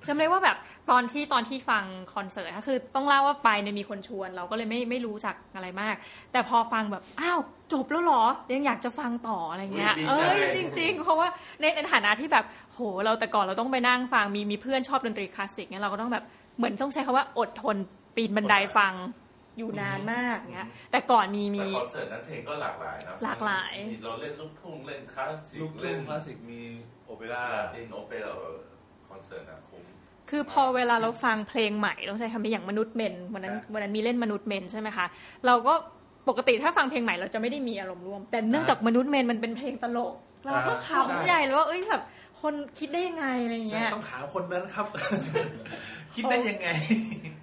[0.07, 0.57] จำได้ว่าแบบ
[0.91, 1.84] ตอนที่ตอนที่ฟัง
[2.15, 5.95] คอนเสิร์ตนะคือต้องเล่าว่าไปเนี่ยมีคนชวน เราก็เลยไม่ไม่รู้จักอะไรมาก
[6.31, 7.39] แต่พอฟังแบบอ้าว
[7.74, 11.28] จบแล้วเหรอ ยังอยากจะฟังต่ออะไรเงี้ยอุ๊ยดีเอ้ใจยจริง ๆ เพราะว่า
[11.61, 16.24] ในในฐานะที่แบบโหเราแต่ก่อนเราต้องไปนั่งฟังมีมีเพื่อนชอบดนตรีคลาสสิกเนี่ยเราก็ต้องแบบ
[16.57, 17.78] เหมือนต้องใช้คำว่าอดทน
[18.15, 18.93] ปีนบันไดฟัง
[19.57, 26.61] อยู่นานมากเงี้ย แต่ก่อนมีมีแต่คอนเสิร์ตนั้นเพลงก็หลากหลายนะหลากหลายมีเราเล่นลูกทุ่งเล่นคลาสสิกลูกทุ่งเล่นคลาสสิกมี
[27.05, 28.34] โอเปร่าลาตินโอเปร่า
[29.09, 29.84] คอนเสิร์ตนะคุ้ม
[30.30, 35.05] คือพอเวลาเราฟังเพลงใหม่ต้องใช้คำนี้อย่างมนุษย์เมนวันนั้นครับวันนั้นมีเล่นมนุษย์เมนใช่ไหมคะ
[35.45, 35.74] เราก็
[36.30, 40.13] ปกติถ้าฟังเพลงใหม่เราจะไม่ได้มีอารมณ์ร่วม แต่เนื่องจากมนุษย์เมนมันเป็นเพลงตลก
[40.45, 42.01] เราก็ใช่ขำใหญ่เลยว่าเอ้ยแบบ
[42.41, 44.86] คนคิดได้ยังไงอะไรอย่างใช่เงี้ยต้องถามคนนั้นครับ
[46.15, 46.67] คิดได้ยังไง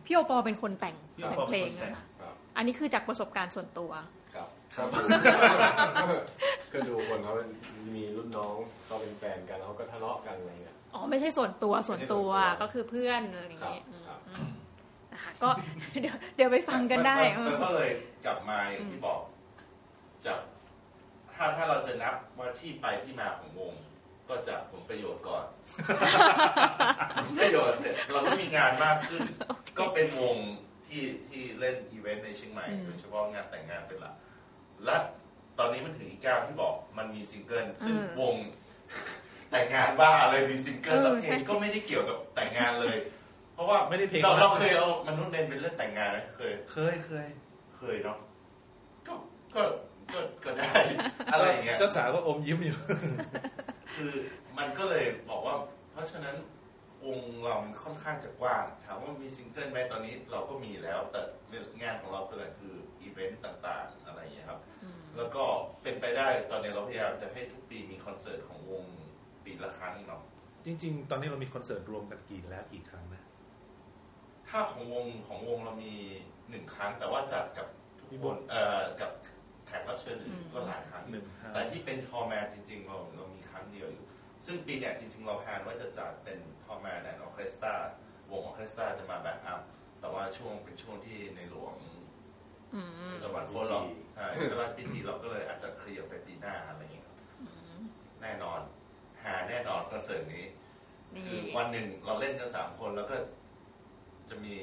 [0.07, 3.91] พี่โอปอเป็นคนแต่งพี่โอแต่งปอเพลงเป็นคนแต่งนะคะครับอันนี้คือจากประสบการณ์ส่วนตัว
[4.35, 4.89] ครับครับ
[6.73, 7.33] ก็ดูคนเขา
[7.95, 8.57] มีรุ่นน้อง
[8.87, 14.00] เขาเป็นแฟนกันเขาก็ทะเลาะกันอะไรเงี้ยอ๋อไม่ใช่ส่วนตัวส่วนตัวไม่ใช่ส่วนตัวก็คือเพื่อนอะไรอย่างเงี้ยครับอืม
[15.13, 15.51] นะคะก็
[16.01, 17.91] เดี๋ยวเดี๋ยวไปฟังกันได้มัเออก็เลย
[18.25, 19.21] กลับมาอย่างที่บอก
[20.27, 20.39] จาก
[21.35, 23.73] ถ้าถ้าเราจะนับว่าที่ไปที่มาของวง
[24.29, 25.45] ก็จากผลประโยชน์ก่อน
[27.23, 29.21] ผลประโยชน์เสร็จเราก็มีงานมากขึ้น
[29.79, 30.37] ก็เป็นวง
[30.87, 34.15] ที่ที่เล่นอีเวนต์ในเชียงใหม่อืมโดยเฉพาะงานแต่งงานเป็นหลัก
[34.85, 34.97] และ
[35.59, 38.37] ตอนนี้มันถึงอีกก้าวที่บอกมันมีซิงเกิลซึ่งวง
[39.51, 43.20] แต่งงานบ้าเลยมีซิงเกิลแล้วเพลงก็ไม่ได้เกี่ยวกับแต่งงานเลยเพ
[43.61, 47.27] ราะว่าไม่ได้เพลงเรารักเราเคยเอามนุษย์เมนเป็นเรื่องแต่งงานไหมเคย เคยเคย
[47.77, 48.19] เคยเนาะ
[49.07, 49.15] ก็
[49.55, 49.63] ก็
[50.13, 50.71] ก็ก็ได้
[51.33, 52.79] อะไรอย่างเงี้ยเจ้าสาวก็อมยิ้มอยู่
[53.97, 54.15] คือ
[54.59, 55.55] มันก็เลยบอกว่า
[55.93, 56.37] เพราะฉะนั้น
[57.07, 61.21] วงเรามันค่อนข้างจะกว้างถามว่ามีซิงเกิลไหมตอนนี้เราก็มีแล้ว แต่
[61.83, 64.61] งานของเราคืออะไรคืออีเวนต์ต่างๆ อะไรอย่างเงี้ยครับ
[65.17, 65.45] แล้วก็
[65.83, 68.85] เป็นไปได้ตอนนี้เราพยายามจะให้ทุกปีมีคอนเสิร์ตของวง
[69.45, 70.23] ปีละครั้งเนาะ
[70.67, 73.05] จริง ๆ ตอนนี้เรามีคอนเสิร์ตรวมกันกี่แล้วกี่ครั้ง
[74.51, 75.95] นะถ้าของวงของวงเรามี
[76.51, 77.67] หนึ่งครั้ง แต่ว่าจัดกับ
[77.99, 79.11] ทุกพี่คบุนญเอ่อกับ
[79.67, 84.05] แขกรับเชิญอื่นอืมก็หลายครั้งหนึ่งครั้งแต่ที่เป็น Tall Man จริง ๆ เราเรามีครั้งเดียวอยู่
[84.47, 87.75] ซึ่งปีเนี้ยจริง ๆ เรา plan ว่าจะจัดเป็น Tall Man and Orchestra
[88.31, 89.61] วงออร์เคสตราจะมา backup
[90.01, 91.75] แต่ว่าช่วงเป็นช่วงที่ในหลวง
[92.75, 92.81] อื
[93.11, 97.17] มจังหวัดโคราชใช่พระราชพิธีเราก็เลยอาจจะขยับไปปีหน้าอะไรอย่างเงี้ยครับ
[98.23, 98.61] แน่นอน
[99.25, 100.45] หาแน่นอนคอนเสิร์ตนี้
[101.15, 103.17] นี่คือวันหนึ่งเราเล่นกันสามคนแล้วก็
[104.31, 104.55] จะมี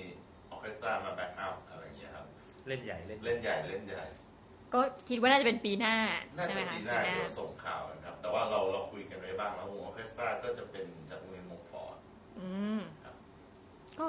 [0.49, 2.25] ออร์เคสตรามา backup อะไรอย่างเงี้ยครับ
[2.67, 4.05] เล่นใหญ่เล่นเล่นใหญ่เล่นใหญ่
[4.73, 5.95] ก็คิดว่าน่าจะเป็นปีหน้า
[6.37, 11.95] น่าใช่ไหมคะจะปีหน้าเดี๋ยวส่งข่าวนะครับ แต่ว่าเราเราคุยกันไว้บ้างแล้ววงออร์เคสตราก็จะเป็นจากโรงเรียนมงฟอร์ต
[12.39, 13.15] อืมครับ
[13.99, 14.07] ก็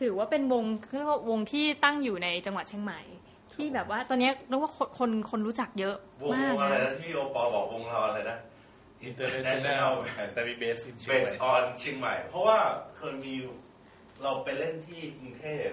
[0.00, 3.00] ถือว่าเป็นวงเรียกว่าวงที่ตั้งอยู่ในจังหวัดเชียงใหม่
[3.54, 8.38] ที่แบบว่าตอนนี้เรียกว่าคนคนคนรู้จักเยอะวงมากวงอะไรนะนะที่โอปอบอกวงเราอะไรนะ
[9.04, 9.88] international
[10.34, 12.58] แต่มี base in เชียงใหม่ base on เชียงใหม่ เพราะว่า
[12.96, 13.34] เคยมี
[14.22, 15.68] เราไปเล่นที่กรุงเทพ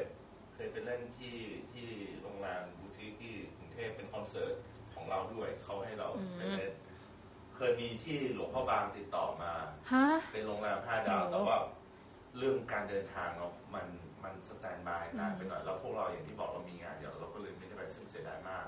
[0.54, 1.36] เคยไปเล่นที่
[1.72, 1.88] ที่
[2.22, 4.54] โรงแรมบูติกที่กรุงเทพเป็นคอนเสิร์ต
[4.94, 6.74] ของเราด้วยเขาให้เราไปเล่น
[7.56, 9.54] เคยมีที่หลวงพ่อบางติดต่อมา
[9.94, 11.60] ฮะเป็นโรงแรมห้าดาวโอ้แต่ว่า
[12.38, 13.86] เรื่องการเดินทางเนาะมัน
[14.24, 18.66] มันสแตนบายนานไปหน่อยแล้วพวกเราอย่างที่บอกเรามีงานเดี๋ยวเราก็เลยไม่ได้ไปซึ่งเสียดายมาก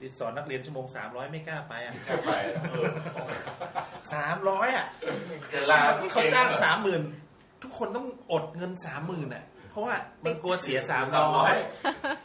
[0.00, 2.32] ติดสอนนักเรียนชั่วโมงสามร้อยไม่กล้าไปอะแค่ไป
[2.70, 2.86] เออ
[4.14, 4.86] สามร้อยอะ
[5.52, 5.80] จะลา
[6.12, 7.02] เขาจ้างสามหมื่น
[7.62, 9.94] ทุกคนต้องอดเงินสามหมื่นอะ เพราะว่า
[10.24, 11.54] มันกลัวเสียสามร้อย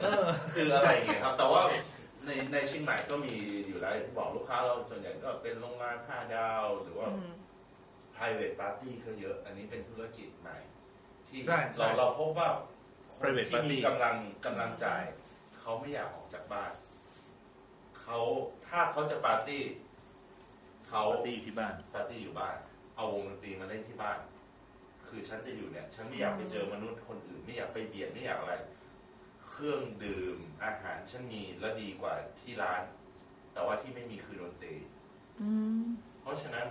[0.01, 0.25] เออ
[0.55, 1.61] คืออะไรอย่างเงี้ยครับ แต่ว่า
[2.25, 3.35] ในในเชียงใหม่ก็มี
[3.67, 7.33] อยู่แล้วอย่างที่บอกลูกค้าเราส่วนใหญ่ก็เป็นโรงแรมห้าดาว หรือว่าอืม
[8.15, 10.57] private party ก็เยอะ อันนี้เป็นธุรกิจใหม่
[11.27, 12.49] ที่ใช่ใช่เราเราพบว่า
[13.13, 14.15] คน private ที่มี party กำลัง
[14.45, 15.03] กำลังจ่าย
[15.59, 16.71] เขาไม่อยากออกจากบ้าน
[17.99, 18.19] เขา
[18.67, 19.63] ถ้าเขาจะปาร์ตี้
[20.87, 22.57] เขาปาร์ตี้ที่บ้านปาร์ตี้อยู่บ้าน
[22.95, 24.17] เอาวงดนตรีมาเล่นที่บ้าน
[25.15, 28.55] คือฉันจะอยู่เนี่ยฉันไม่อยากไปเจอมนุษย์คนอื่นไม่อยากไปเบียดไม่อยากอะไร
[29.49, 32.81] เครื่องดื่มอาหารฉันมีและดีกว่าที่ร้าน
[33.53, 34.75] แต่ว่าที่ไม่มีคือดนตรี
[35.41, 35.49] อื
[35.83, 35.85] ม
[36.21, 36.67] เพราะฉะนั้น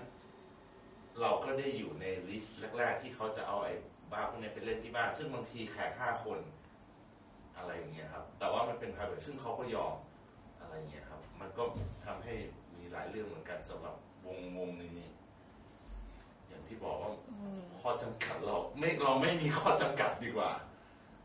[1.20, 3.74] เราก็ได้อยู่ใน list แรก ๆ ที่เขาจะเอาไอ้
[4.12, 6.40] บ้าร์พวกนี้ไปเล่นที่บ้าน ซึ่งบางทีแขกห้าคน
[7.57, 9.95] อะไรอย่างเงี้ยครับ แต่ว่ามันเป็น private ซึ่งเขาก็ยอม
[10.61, 11.62] อะไรอย่างเงี้ยครับ มันก็
[12.05, 12.34] ทำให้
[12.78, 13.95] มีหลายเรื่องเหมือนกันสำหรับ
[14.26, 15.09] วงวงนี้
[16.64, 17.12] อย่างที่บอกว่า
[17.80, 20.50] ข้อจำกัดเราไม่เราไม่มีข้อจำกัดดีกว่า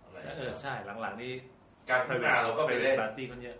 [0.04, 1.34] อะไรอย่างเอเงี้อยใช่หลังๆนี่
[1.90, 3.58] การพัฒนาเราก็ไปเล่นปาร์ตี้กันเยอะ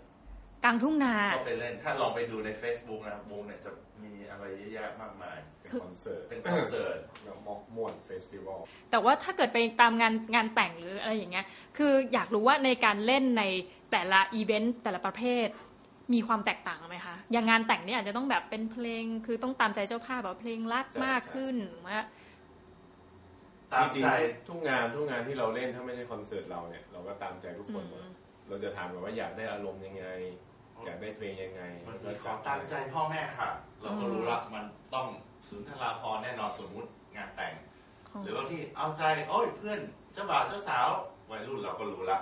[0.64, 3.70] กลางทุ่งนาก็ไปเล่นถ้าลองไปดูใน Facebook นะวงเนี่ยจะ
[4.04, 8.60] มีอะไรเยอะแยะมากมายเป็นคอนเสิร์ตเป็นคอนเสิร์ตแล้วมอกม่วนเฟสติวัล
[8.90, 13.44] แต่ว่าถ้าเกิดไปตามงานงานแต่งหรืออะไรอย่างเงี้ยคืออยากรู้ว่าในการเล่นใน
[13.92, 15.46] แต่ละอีเวนต์แต่ละประเภท
[16.14, 21.98] มีความแตกต่างไหมคะอย่างงานแต่งเนี่ยอาจจะต้องแบบเป็นเพลง คือต้องตามใจเจ้าภาพแบบเพลงรักมากขึ้นหรือว่า
[23.72, 28.12] ตามใจจริงๆทุกงานทุกงานที่เราเล่นถ้าไม่ใช่คอนเสิร์ตเราเนี่ยเราก็ตามใจทุกคนหมดอืม
[28.48, 30.06] เราจะถามแบบว่าอยากได้อารมณ์ยังไง
[30.86, 33.50] อยากได้เพลงยังไงมันมีแล้วขอตามใจพ่อแม่ค่ะ
[33.82, 35.06] เราก็รู้ละมันต้อง
[35.48, 37.54] สุนทราพรณ์แน่นอนสมมุติงานแต่ง
[38.22, 39.78] หรือบางที่เอาใจโอ้ยเพื่อน
[40.12, 40.88] เจ้าบ่าวเจ้าสาว
[41.30, 42.18] วัยรุ่นเราก็รู้ละ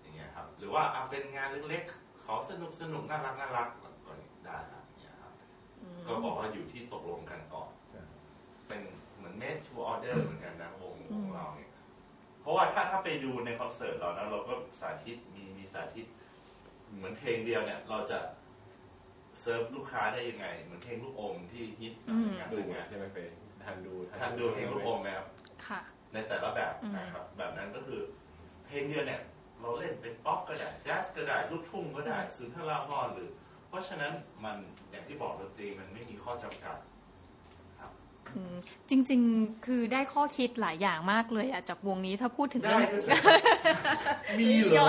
[0.00, 3.68] อย่างเงี้ยครับ หรือว่าเอาเป็นงานเล็กๆ ขอสนุกสนุกน่ารักน่ารัก
[4.06, 4.12] ก็
[4.46, 5.32] ได้ครับอย่างเงี้ยครับ
[6.06, 7.70] ก็บอกว่าอยู่ที่ตกลงกันก่อน
[8.68, 8.82] เป็น
[9.16, 11.72] เหมือน made to order เหมือนกันนะวงของเราเนี่ย
[12.40, 16.06] เพราะว่าถ้าถ้าไปดูในคอนเสิร์ตเรานะเราก็สาธิตมีมีสาธิต
[16.96, 18.18] เหมือนเพลงเดียวเนี่ย เราจะ
[19.40, 23.28] เซิร์ฟลูกค้าได้ยังไง เหมือนเพลงลูกอมที่ฮิตอืมงานดูแต่งงานใช่ไหมเฟย
[23.64, 25.26] ทันดูท่านดูเพลงลูกอมไหมครับ
[25.66, 25.80] ค่ะ
[26.12, 28.00] ในแต่ละแบบอืมนะครับ แบบนั้นก็คือ
[28.66, 29.20] เพลงเดียวเนี่ย
[29.64, 33.30] เราเล่นเป็นป๊อปก็ได้แจ๊สก็ได้ลูกทุ่งก็ได้สุนทรภรณ์หรือ
[33.68, 34.12] เพราะฉะนั้น
[34.44, 34.56] มัน
[34.90, 36.76] อย่างที่บอกดนตรีมันไม่มีข้อจำกัด
[38.36, 38.56] อืม
[38.90, 43.40] จริง ๆ คือได้ข้อคิดหลายอย่างมากเลยอะจากวงนี้ถ้าพูดถึงได้เรื่องด้วย
[44.38, 44.88] มีเหรอ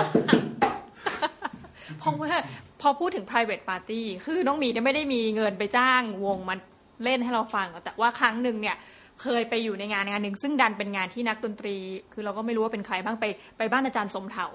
[1.98, 2.32] เพราะว่า
[2.80, 6.58] พอพูดถึง private party คือน้องหมีเนี่ยไม่ได้มีเงินไปจ้างวงมัน
[7.04, 8.76] เล่นให้เราฟังหรอกแต่ว่าครั้งหนึ่งเนี่ย
[9.22, 11.76] เคยไปอยู่ในงานงานหนึ่ง ซึ่งดันเป็นงานที่นักดนตรี
[12.12, 13.24] คือเราก็ไม่รู้ว่าเป็นใครบ้างไป
[13.58, 14.46] ไปบ้านอาจารย์สมเถา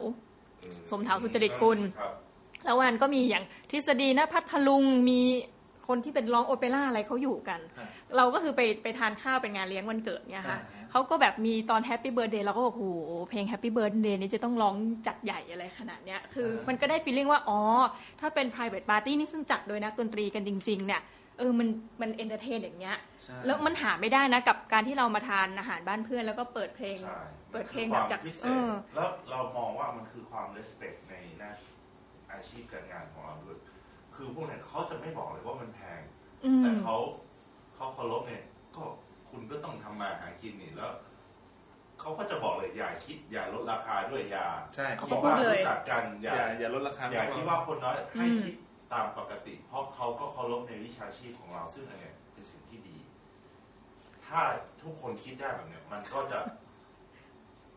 [0.91, 2.13] สมเถาสุจริตกุลครับ
[2.65, 5.21] แล้ววันนั้นก็มีอย่างทฤษฎี ณ พัทลุงมี
[5.87, 7.87] คนที่เป็นร้องโอเปร่าอะไรเขาอยู่กันครับ
[8.17, 14.75] เราก็คือไปไปทานข้าวเป็นงานเลี้ยงวันเกิดเนี่ยค่ะอ่าฮะเขาก็แบบมีตอน Happy Birthday เราก็บอกโอ้โหเพลง Happy Birthday นี้จะต้องร้อง
[15.07, 17.59] จัดใหญ่อะไรขนาดเนี้ยคือมันก็ได้ฟีลลิ่งว่า อ๋อ
[18.19, 21.69] ถ้าเป็น private party นี่ซึ่งจัดโดยนักดนตรีกันจริง ๆ เนี่ยเออมัน
[22.01, 27.19] มันเอนเตอร์เทนอย่างเงี้ยใช่แล้วมันหาไม่ได้นะกับการที่เรามาทานอาหารบ้านเพื่อน แล้วก็เปิดเพลงใช่
[27.51, 31.51] เปิดเพลงคแบวาบมจากพิเศเอษอแล้วเรามองว่ามันคือความ respect ในหน้า
[32.31, 33.57] อาชีพการงานของเราด้วย
[34.15, 36.01] คือพวกเนี้เขาจะไม่บอกเลยว่ามันแพง
[36.45, 36.95] อืมแต่เขา
[37.75, 38.43] เขาเคารพเนี่ย
[38.75, 38.83] ก็
[39.29, 40.91] คุณก็ต้องทำมาหากินนี่แล้ว
[41.99, 48.55] เขาก็จะบอกเลยอย่าคิดอย่าลดราคาด้วยอย่าใช่เขาคิก็ดพูดว่าเลยรู้จักกันออย่าย่าอย่าลดราคาอย่าคิดว่าคนน้อยให้อืมคิด
[48.93, 52.97] ตามปกติ เพราะเขาก็เคารพในวิชาชีพของเรา ซึ่งอันเนี้ยเป็นสิ่งที่ดี
[54.27, 54.39] ถ้า
[54.81, 56.39] ทุกคนคิดได้แบบเนี้ยมันก็จะ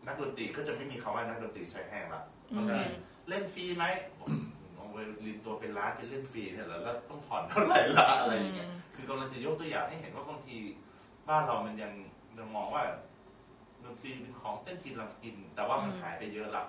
[0.07, 2.89] นักดนตรีก็จะไม่มีคำว่านักดนตรีใช้แห้งละอืม
[3.29, 3.85] เล่นฟรีไหม
[4.75, 4.97] เอาไป
[5.27, 10.57] ลินตัวเป็นล้านไปเล่นฟรีเนี่ยเหรอแล้วต้องผ่อนเท่าไหร่ละอะไรอย่างเงี้ยคือกำลังจะยกตัวอย่างให้เห็นว่าบางที
[11.29, 11.93] บ้านเรามันยัง
[12.39, 12.83] ยังมองว่า
[13.85, 16.65] ดนตรีเป็นของเต้นกินลำกิน แต่ว่ามันอืมหายไปเยอะละ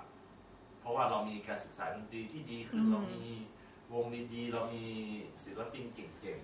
[0.80, 3.34] เพราะว่าเรามีการศึกษาดนตรีที่ดีขึ้นอืมเรามี
[3.94, 4.86] วงดีๆเรามี
[5.44, 6.40] ศิลปินเก่ง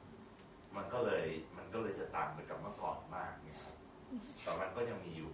[0.00, 1.24] ๆ มันก็เลย
[1.56, 3.74] มันก็เลยจะต่างไปกับเมื่อก่อนมากเนี่ยครับ
[4.42, 5.30] แต่มันก็ยังมีอยู่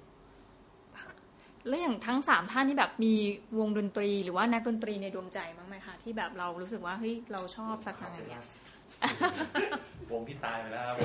[1.68, 3.14] แล้วอย่างทั้งสามท่านที่แบบมี
[3.58, 8.44] วงดนตรีหรือว่านักดนตรีในดวงใจบ้างไหมคะที่แบบเรารู้สึกว่าเฮ้ยเราชอบสักอย่างอย่างเงี้ย
[10.12, 10.96] วงที่ตายไปแล้วครับ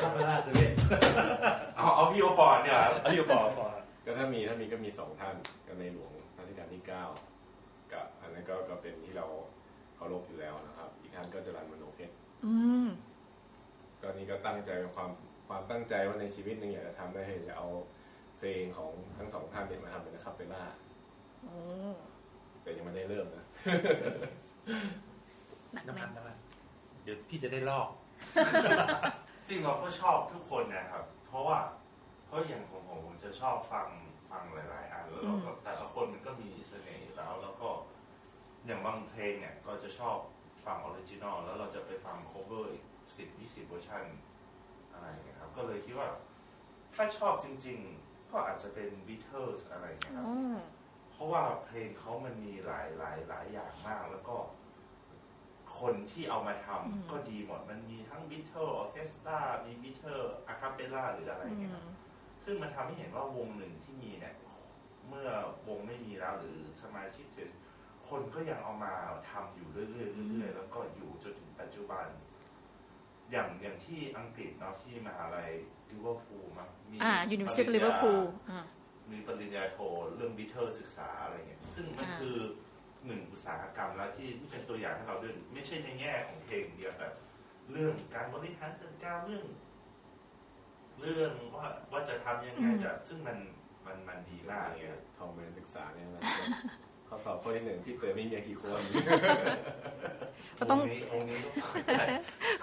[0.00, 0.72] ข้ามไปล่าเซเว่น
[1.76, 3.70] เอาเอาพี่โอปอนเนี่ยอันนี้บอกบอก
[4.04, 5.34] ก็ถ้ามีถ้ามีก็มีสองท่าน
[5.66, 7.04] ก็ในหลวงรัชกาลที่เก้า
[7.92, 9.26] กับอันนั้นก็ก็เป็นที่เรา
[10.00, 12.86] เคารพอยู่แล้วนะครับ อีกท่านก็จะรันมโนเพชรอืม
[14.00, 15.10] ก็นี่ก็ตั้งใจความ
[15.48, 17.68] ความตั้งใจว่าในชีวิตหนึ่งอยากจะทำได้ให้จะเอา
[18.36, 20.64] เพลงของทั้งสองท่านเนี่ยมาทำเป็นคาเปล่า
[21.46, 21.54] อื
[21.92, 21.94] ม
[22.62, 23.44] แต่ยังไม่ได้เริ่มนะ
[25.72, 26.36] หนักไหมน้ำมันน้ำมัน
[27.02, 27.88] เดี๋ยวพี่จะได้ลอก
[29.48, 31.58] จริงเราก็ชอบทุกคนนะครับ เพราะว่า
[32.26, 33.88] เพราะอย่างของผมผมจะชอบฟัง
[34.30, 37.68] ฟังหลาย ๆอันแล้วเราก็แต่ละคนมันก็มีเสน่ห์อยู่แล้ว แล้วก็
[38.66, 40.16] อย่างบางเพลงเนี่ยก็จะชอบ
[40.64, 42.84] ฟัง original แล้วเราจะไปฟัง cover อีก
[43.16, 44.04] สิบยี่สิบเวอร์ชัน
[44.92, 46.08] อะไรอย่างเงี้ยครับ ก็เลยคิดว่า
[46.94, 50.56] ถ้าชอบจริง ๆ ก็อาจจะเป็น Beatles อะไรอย่างเงี้ยครับอืม
[51.10, 54.36] เพราะว่าเพลงเขามันมีหลายหลายหลายอย่างมากแล้วก็
[55.80, 61.84] คนที่เอามาทำก็ดีหมด มันมีทั้ง Beatles orchestra มี Beatles a cappella หรืออะไรอย่างเงี้ยครับ
[62.44, 64.34] ซึ่งมันทำให้เห็นว่าวงหนึ่งที่มีเนี่ย
[65.08, 65.28] เมื่อ
[65.68, 67.50] วงไม่มีแล้วหรือสมาชิกเสร็จ
[68.10, 68.92] คนก็ยังเอามา
[69.30, 72.06] ทำอยู่เรื่อยๆเรื่อยๆแล้วก็อยู่จนถึงปัจจุบัน
[73.30, 75.50] อย่างอย่างที่อังกฤษเนาะที่มหาลัย
[75.90, 78.60] ลิเวอร์พูลมั้งมีอ่า University of ปริญญา Liverpool อ่า
[79.10, 79.78] มีปริญญาโท
[80.16, 82.36] เรื่องบิทเทิลศึกษาอะไรเงี้ยซึ่งมันอ่าคือ
[83.06, 87.08] หนึ่งอุตสาหกรรมแล้วที่ที่เป็นตัวอย่างให้เราด้วยไม่ใช่ในแง่ของเพลงเดียวแต่
[87.72, 89.44] เรื่องการบริหารจัดการเรื่อง
[91.00, 93.38] เรื่องว่าว่าจะทำยังไงจะซึ่งมัน
[93.86, 96.22] มันมันดีมากเนี่ยทองแมนศึกษาเนี่ยนะ
[97.12, 98.80] ข้อสอบข้อที่หนึ่งที่เต๋อมีเมียกี่คน
[100.58, 102.02] ก็ต้องวงนี้วงนี้ต้องขวัญใจ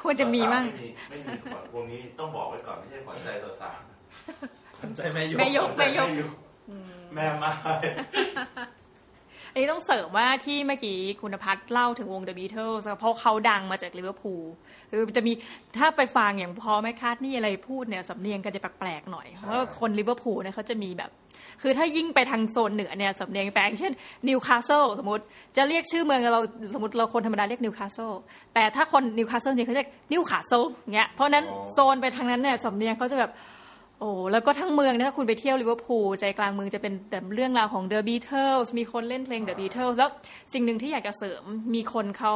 [0.02, 3.78] ควรจะมีมั่งไม่มีไม่มีขวัญวงนี้ต้องบอกไว้ก่อนไม่ใช่ขวัญใจตัวสาว
[4.78, 6.02] ขวัญใจแม่ยกแม่ยกขวัญใจ
[7.16, 7.51] แม่ม่าย
[9.58, 14.43] อันนี้ต้องเสริมว่าที่เมื่อกี้คุณพัฒน์เล่าถึงวง The Beatles เพราะเขาดังมาจากลิเวอร์พูล
[14.91, 15.34] คือจะมี
[15.78, 21.10] ถ้าไปฟังอย่าง Paul McCartney อะไรพูดเนี่ยสำเนียงก็จะแปลกๆหน่อยเพราะว่าคนลิเวอร์พูลเนี่ยเขาจะมีแบบ
[21.62, 23.93] คือถ้ายิ่งไปทางโซนเหนือเนี่ยสำเนียงแปลกเช่น
[24.28, 25.24] นิวคาสเซิลสมมติ
[25.58, 26.41] จะเรียกชื่อเมืองเรา
[26.76, 28.12] สมมติเราคนธรรมดาเรียกนิวคาสเซิล
[28.53, 30.64] แต่ถ้าคนนิวคาสเซิลจริงเขาเรียกนิวคาสเซิล
[30.95, 33.32] เงี้ยเพราะฉะนั้นอ๋อโซนไปทางนั้นเนี่ยสำเนียงเขาจะแบบ
[34.00, 40.10] โอ้แล้วก็ทั้งเมืองนะถ้าคุณไปเที่ยวลิเวอร์พูลใจกลางเมืองจะเป็นแต่เรื่องราวของ The Beatles มีคนเล่นเพลง The Beatles แล้ว
[40.54, 41.43] สิ่งหนึ่งที่อยากจะเสริม
[41.76, 42.34] มีคนเขา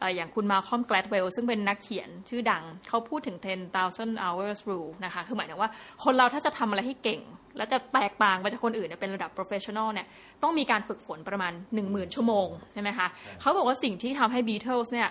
[0.00, 3.36] เอ่ออย่างคุณ Malcolm Gladwell ซึ่งเป็นนักเขียนชื่อดังเขาพูดถึง
[3.84, 5.70] 10,000 hours rule นะคะคือหมายถึงว่า
[6.04, 7.20] คนเราถ้าจะทำอะไรให้เก่ง
[7.56, 10.06] แล้วจะแตกต่างไปจากคนอื่นเนี่ยเป็นระดับ professional เนี่ย
[10.42, 11.52] ต้องมีการฝึกฝนประมาณ
[11.84, 13.06] 10,000 ชั่วโมงใช่ไหมคะ
[13.40, 15.08] เขาบอกว่าสิ่งที่ทำให้ Beatles เนี่ย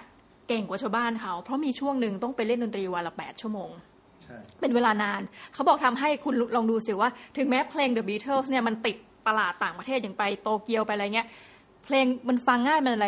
[0.48, 3.97] เก่งกว่าชาวบ้านเขาเพราะมีช่วงหนึ่งต้องไปเล่นดนตรีวันละ8ชั่วโมงใช่
[4.59, 5.21] เป็นเวลานาน
[5.53, 8.97] เขาบอกทำให้คุณลองดูสิว่า ถึงแม้เพลง The Beatles เนี่ยมันติด
[9.28, 11.28] ตลาดต่างประเทศอย่างไปโตเกียวไปอะไรเงี้ย
[11.84, 13.07] เพลงมันฟังง่ายมันอะไร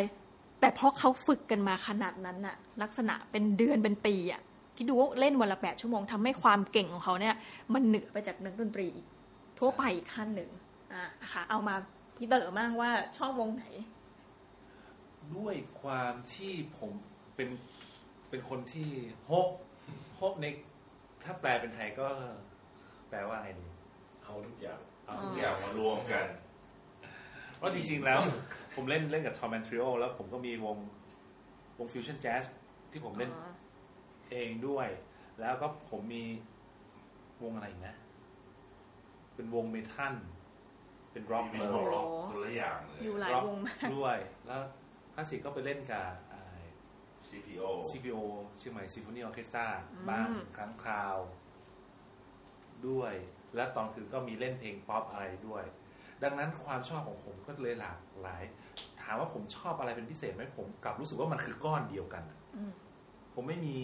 [0.60, 4.42] แต่เพราะเขาฝึกกันมาขนาดนั้นน่ะ ลักษณะเป็นเดือนเป็นปีอะ
[4.76, 7.36] ที่ดูว่าเล่นวันละแปดชั่วโมงทำให้ความเก่งของเขาเนี่ย
[7.74, 9.06] มันเหนือไปจากนักดนตรีอีก
[9.60, 10.50] ทั่วไปอีกขั้นหนึ่ง
[11.22, 11.76] อะค่ะ เอามา
[12.16, 13.66] พี่เต๋อมากว่าชอบวงไหน
[15.36, 16.92] ด้วยความที่ผม
[17.36, 17.50] เป็น
[18.30, 18.90] เป็นคนที่
[19.26, 19.50] โฮป
[20.16, 20.48] โฮปใน
[21.24, 22.08] ถ้าแปลเป็นไทยก็
[23.10, 23.68] แปลว่าไงดี
[24.24, 26.26] เอาทุกอย่างเอาทุกอย่างมารวมกัน
[27.58, 28.20] เพราะจริงๆแล้ว
[28.76, 30.78] ผมเล่นเล่นกับทอมแอนทริโอแล้วผมก็มีวง
[31.80, 32.44] วงฟิวชั่นแจ๊ส
[32.92, 33.32] ที่ผมเล่น
[34.32, 34.88] เองด้วย
[35.40, 36.24] แล้วก็ผมมี
[37.44, 37.96] วงอะไรอีกนะ
[39.36, 40.14] เป็นวง metal
[41.12, 44.62] เป็นร็อก metal ร็อกคนละอย่างเลยอยู่หลายวงมากด้วย แล้ว
[45.14, 46.06] คลาสสิกก็ไปเล่นกับ
[47.30, 48.22] CPO CPO
[48.58, 49.66] Chiang Mai Symphony Orchestra
[50.10, 51.18] บ้างอืมครั้งคราว
[52.88, 53.14] ด้วย
[53.56, 55.64] และตอนคือก็มีเล่นเพลงป๊อปอะไรด้วย
[56.24, 58.44] ดังนั้นความชอบของผมก็เลยหลากหลาย
[59.02, 62.72] ถามว่าผมชอบอะไรเป็นพิเศษไหมผมกลับรู้สึกว่ามันคือก้อนเดียวกันอะอืม
[63.34, 63.78] ผมไม่มี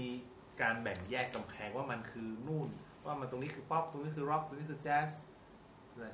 [0.61, 2.69] การแบ่งแยกกำแพงว่ามันคือนู่น
[3.05, 5.09] ว่ามันตรงนี้คือป๊อปตรงนี้คือร็อกตรงนี้คือแจ๊ส
[5.91, 6.07] อะไร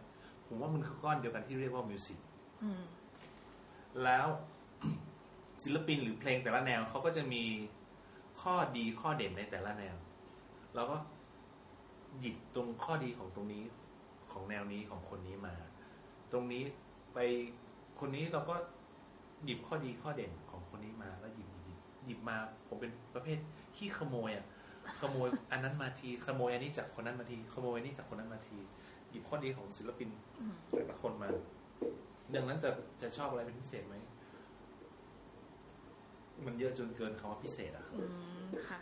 [0.48, 2.20] ผมว่ามันคือก้อนเดียวกันที่เรียกว่า music
[2.64, 2.82] อืม
[4.04, 4.28] แล้ว
[5.64, 7.44] ศิลปินหรือเพลงแต่ละแนวเขาก็จะมี
[8.42, 9.96] ข้อดีข้อเด่นในแต่ละแนว
[10.76, 10.98] เราก็
[12.20, 13.64] หยิบตรงข้อดีของตรงนี้
[14.32, 15.56] ของแนวนี้ของคนนี้มา
[16.32, 16.64] ตรงนี้
[17.14, 17.18] ไป
[18.00, 18.56] คนนี้เราก็
[19.46, 22.38] หยิบข้อดีข้อเด่นของคนนี้มา แล้วหยิบหยิบหยิบมา
[22.68, 23.38] ผมเป็นประเภท
[23.76, 24.46] ขี้ขโมยอะ
[25.00, 28.58] ขโมยอันนั้นมาทีขโมยอันนี้จากคนนั้นมาทีขโมยอันนี้จากคนนั้นมาที
[29.10, 30.10] หยิบข้อดีของศิลปิน
[30.76, 31.30] แต่ละคนมา
[32.36, 32.70] ดังนั้นจะ
[33.02, 33.96] จะชอบอะไรเป็นพิเศษไหม
[36.46, 38.04] มันเยอะจนเกินคำว่าพิเศษอะครับอื
[38.42, 38.80] มค่ะ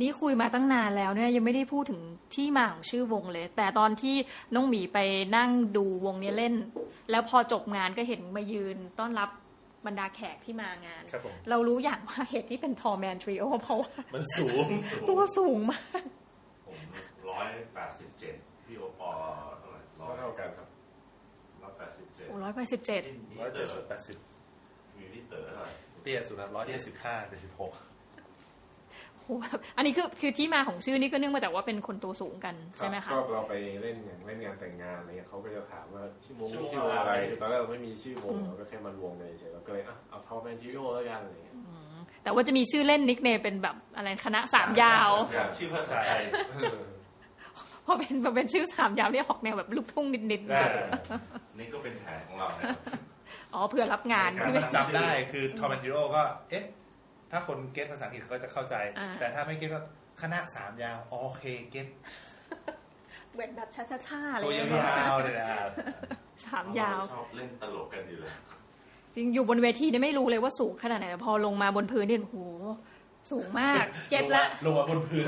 [0.00, 2.00] นี่คุยมาตั้งนานแล้วเนี่ยยังไม่ได้พูดถึง
[2.34, 4.16] ที่มาของชื่อวงเลย แต่ตอนที่
[4.54, 4.98] น้องหมีไป
[5.36, 6.54] นั่งดูวงนี้เล่น
[7.10, 9.30] แล้วพอจบงานก็เห็นมายืนต้อนรับ
[9.86, 14.66] บรรดาแขกที่มางานครับผมเรารู้อย่างว่าเหตุที่เป็นทอแมนทริโอเพราะว่า มันสูง
[15.08, 16.02] ตัวสูงมาก
[16.66, 16.78] ผม
[17.30, 18.34] ร้อยแปดสิบเจ็ด
[18.64, 19.10] พี่โอปอ
[19.58, 20.68] เท่าไหร่ร้อยเท่ากันครับ
[21.62, 24.16] ร้อยแปดสิบเจ็ดโอ้ร้อยแปดสิบเจ็ดพี่ร้อยเต๋เจ็ดอสิบแปดสิบ
[24.96, 25.70] มีพี่เต๋อเท่าไหร่
[26.04, 27.72] เตี้ยสุดครับร้อยเจ็ดสิบห้าเจ็ดสิบหก
[29.20, 41.56] โหโหแบบอันนี้คือคือที่มาของชื่อนี่ก็เนื่องมาจากว่าเป็นคนตัวสูงกันใช่ไหมคะก็เราไปเล่นอย่างเล่นงานแต่งงานอะไรเงี้ยเขาก็จะถามว่าชื่อวงชื่อมีชื่อววงงอะอะไรไรคือตอนแรกเราไม่มีชื่อวงเราก็แค่มารวมกันเฉยๆเราก็เลยอะเอาเขาแมนจิโอแล้วกันอะไรเงี้ย
[42.22, 45.10] แต่ว่าจะมีชื่อเล่นนิกเนมเป็นแบบอะไรคณะสามยาว
[45.58, 46.22] ชื่อภาษาไทย
[47.84, 50.60] เพราะเป็นพอเป็นชื่อสามยาวเนี่ยออกแนวแบบลูกทุ่งนิดได้
[51.58, 53.03] นี่ก็เป็นแผนของเรานะๆ
[53.54, 56.64] อ๋อเพื่อรับงานการที่ไม่จำได้คือทอมแอนติโรก็ เอ๊ะ
[57.30, 59.80] ถ้าคนเก็ตภาษาอังกฤษเขาจะเข้าใจอ่าแต่ถ้าไม่เก็ตก็
[60.22, 61.86] คณะสามยาวโอเคเก็ต
[63.34, 65.46] เวทแบบช้าๆอะไรตัวอย่างยเงี้ยาวๆเลยนะ
[66.46, 68.32] สามยาวชอบเล่นตลกกันอยู่เลย
[69.14, 72.36] จริงอยู่บนเวทีเนี่ยไม่รู้เลยว่าสูงขนาดไหนแต่พอลงมาบนพื้นเนี่ยโอ้โห
[73.30, 75.24] สูงมากเก็ตละลงมาบนพื้น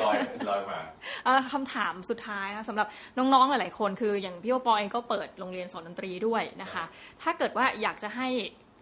[0.00, 0.16] ลอย
[0.48, 0.78] ลอยมา
[1.24, 2.86] เอ่อคำถามสุดท้ายนะสำหรับ
[3.18, 6.84] น้องๆหลายๆคนคืออย่างพี่โอปอเองก็เปิดโรงเรียนสอนดนตรีด้วยนะคะ
[7.22, 8.28] ถ้าเกิดว่าอยากจะให้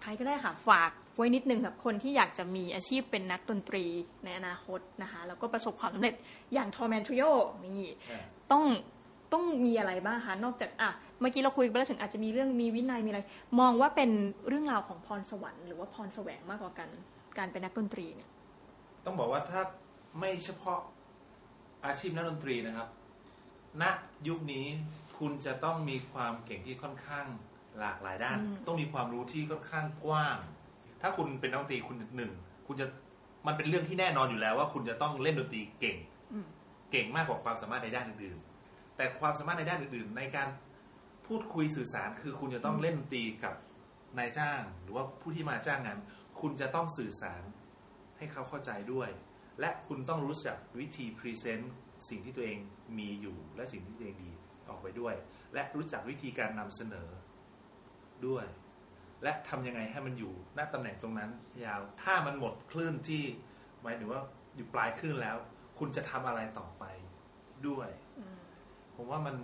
[0.02, 3.84] ใครก็ได้ค่ะฝากไว้นิดนึงกับคนที่อยากจะมีอาชีพเป็นนักดนตรี
[4.24, 6.14] ในอนาคตนะคะ แล้วก็ประสบความสำเร็จ
[6.54, 7.24] อย่าง Tall Man Trio
[7.66, 7.82] นี่
[8.52, 8.64] ต้อง
[9.34, 13.20] ต้องมีอะไรบ้างคะนอกจากอะเมื่อกี้เราคุยไปแล้วถึงอาจจะมีเรื่องมีวินัยมีอะไร
[13.60, 14.10] มองว่าเป็น
[14.48, 16.88] เรื่องราวของพรสวรรค์หรือว่าพรแสวงมากกว่ากัน
[17.38, 18.28] การเป็นนักดนตรีเนี่ย
[19.04, 19.60] ต้องบอกว่าถ้า
[20.18, 20.78] ไม่เฉพาะ
[21.86, 22.88] อาชีพนักดนตรีนะครับ
[23.82, 23.84] ณ
[24.28, 24.66] ยุคนี้
[25.18, 27.26] คุณจะต้องมีความเก่งที่ค่อนข้าง
[27.78, 30.36] หลากหลายด้านอืมต้องมีความรู้ที่ค่อนข้างกว้าง
[31.00, 32.32] ถ้าคุณเป็นนักดนตรีคุณหนึ่ง
[32.66, 32.86] คุณจะ
[33.46, 35.96] มันเป็นเรื่องที่แน่นอนอยู่แล้วว่าคุณจะต้องเล่นดนตรีเก่ง
[36.32, 36.46] อืม
[36.90, 38.53] เก่งมากกว่าความสามารถในด้านอื่นๆ
[38.96, 40.48] แต่ความสามารถในด้านอื่น ๆ ในการ
[41.26, 43.54] พูดคุยสื่อสารคือคุณจะต้องเล่นตีกับ
[44.18, 45.98] นายจ้าง หรือว่าผู้ที่มาจ้างงาน
[46.40, 47.42] คุณจะต้องสื่อสาร
[48.16, 49.10] ให้เขาเข้าใจด้วย
[49.60, 51.72] และคุณต้องรู้จักวิธี present
[52.08, 52.58] สิ่งที่ตัวเอง
[52.98, 54.30] มีอยู่ และสิ่งที่ตัวเองดี
[54.68, 55.14] ออกไปด้วย
[55.54, 57.08] และรู้จักวิธีการนำเสนอ
[58.26, 58.46] ด้วย
[59.22, 61.30] และทำยังไงให้มันอยู่ณตำแหน่งตรงนั้น
[61.64, 63.24] ยาวถ้ามันหมดคลื่นที่
[63.82, 64.20] หมายถึงว่า
[64.56, 65.36] อยู่ปลายคลื่นแล้ว
[65.78, 66.84] คุณจะทำอะไรต่อไป
[67.68, 67.88] ด้วย
[68.96, 69.36] ผมว่ามัน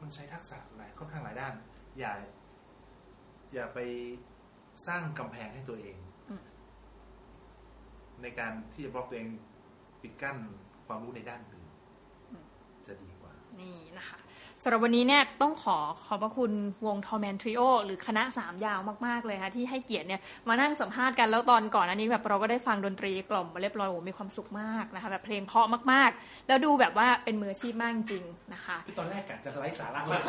[0.00, 1.54] มันใช้ทักษะหลายค่อนข้างหลายด้าน
[1.98, 2.12] อย่า
[3.52, 3.78] อย่าไป
[4.86, 5.96] สร้างกำแพงให้ตัวเอง
[6.30, 6.42] อืม
[8.22, 9.28] ในการที่จะบล็อกตัวเอง
[10.02, 10.36] ปิดกั้น
[10.86, 11.64] ความรู้ในด้านอื่น
[12.86, 14.19] จะดีกว่า นี่นะคะ
[14.62, 16.52] สำหรับวันนี้เนี่ยต้องขอขอบพระคุณ
[16.86, 30.22] วงทอ r แมนทริโอหรือคณะสามยาวมาก ๆ เลยค่ะที่ให้เกียรติเนี่ยมานั่งสัมภาษณ์กันแล้วตอนก่อนอันนี้แบบเราก็ได้ฟังดนตรีกล่อมมาเรียบร้อยโอ้โหมีความสุขมากนะคะแบบเพลงเพราะมาก ๆ แล้วดูแบบว่าเป็นมืออาชีพมากจริงนะคะ คือตอนแรกกะจะไร้สาระมาก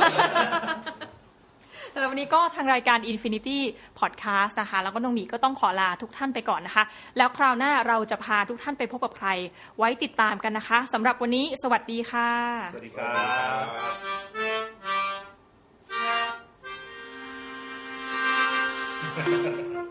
[1.94, 3.60] สำหรับวันนี้ก็ทางรายการ Infinity
[4.00, 6.84] Podcast นะคะ แล้วก็น้องหมีก็ต้องขอลาทุกท่านไปก่อนนะคะ
[7.18, 9.28] แล้วคราวหน้าเราจะพาทุกท่านไปพบกับใคร
[9.78, 12.30] ไว้ติดตามกันนะคะสำหรับวันนี้สวัสดีค่ะ
[12.72, 13.12] สวัสดีครั
[13.64, 13.66] บ
[19.76, 19.91] ครับ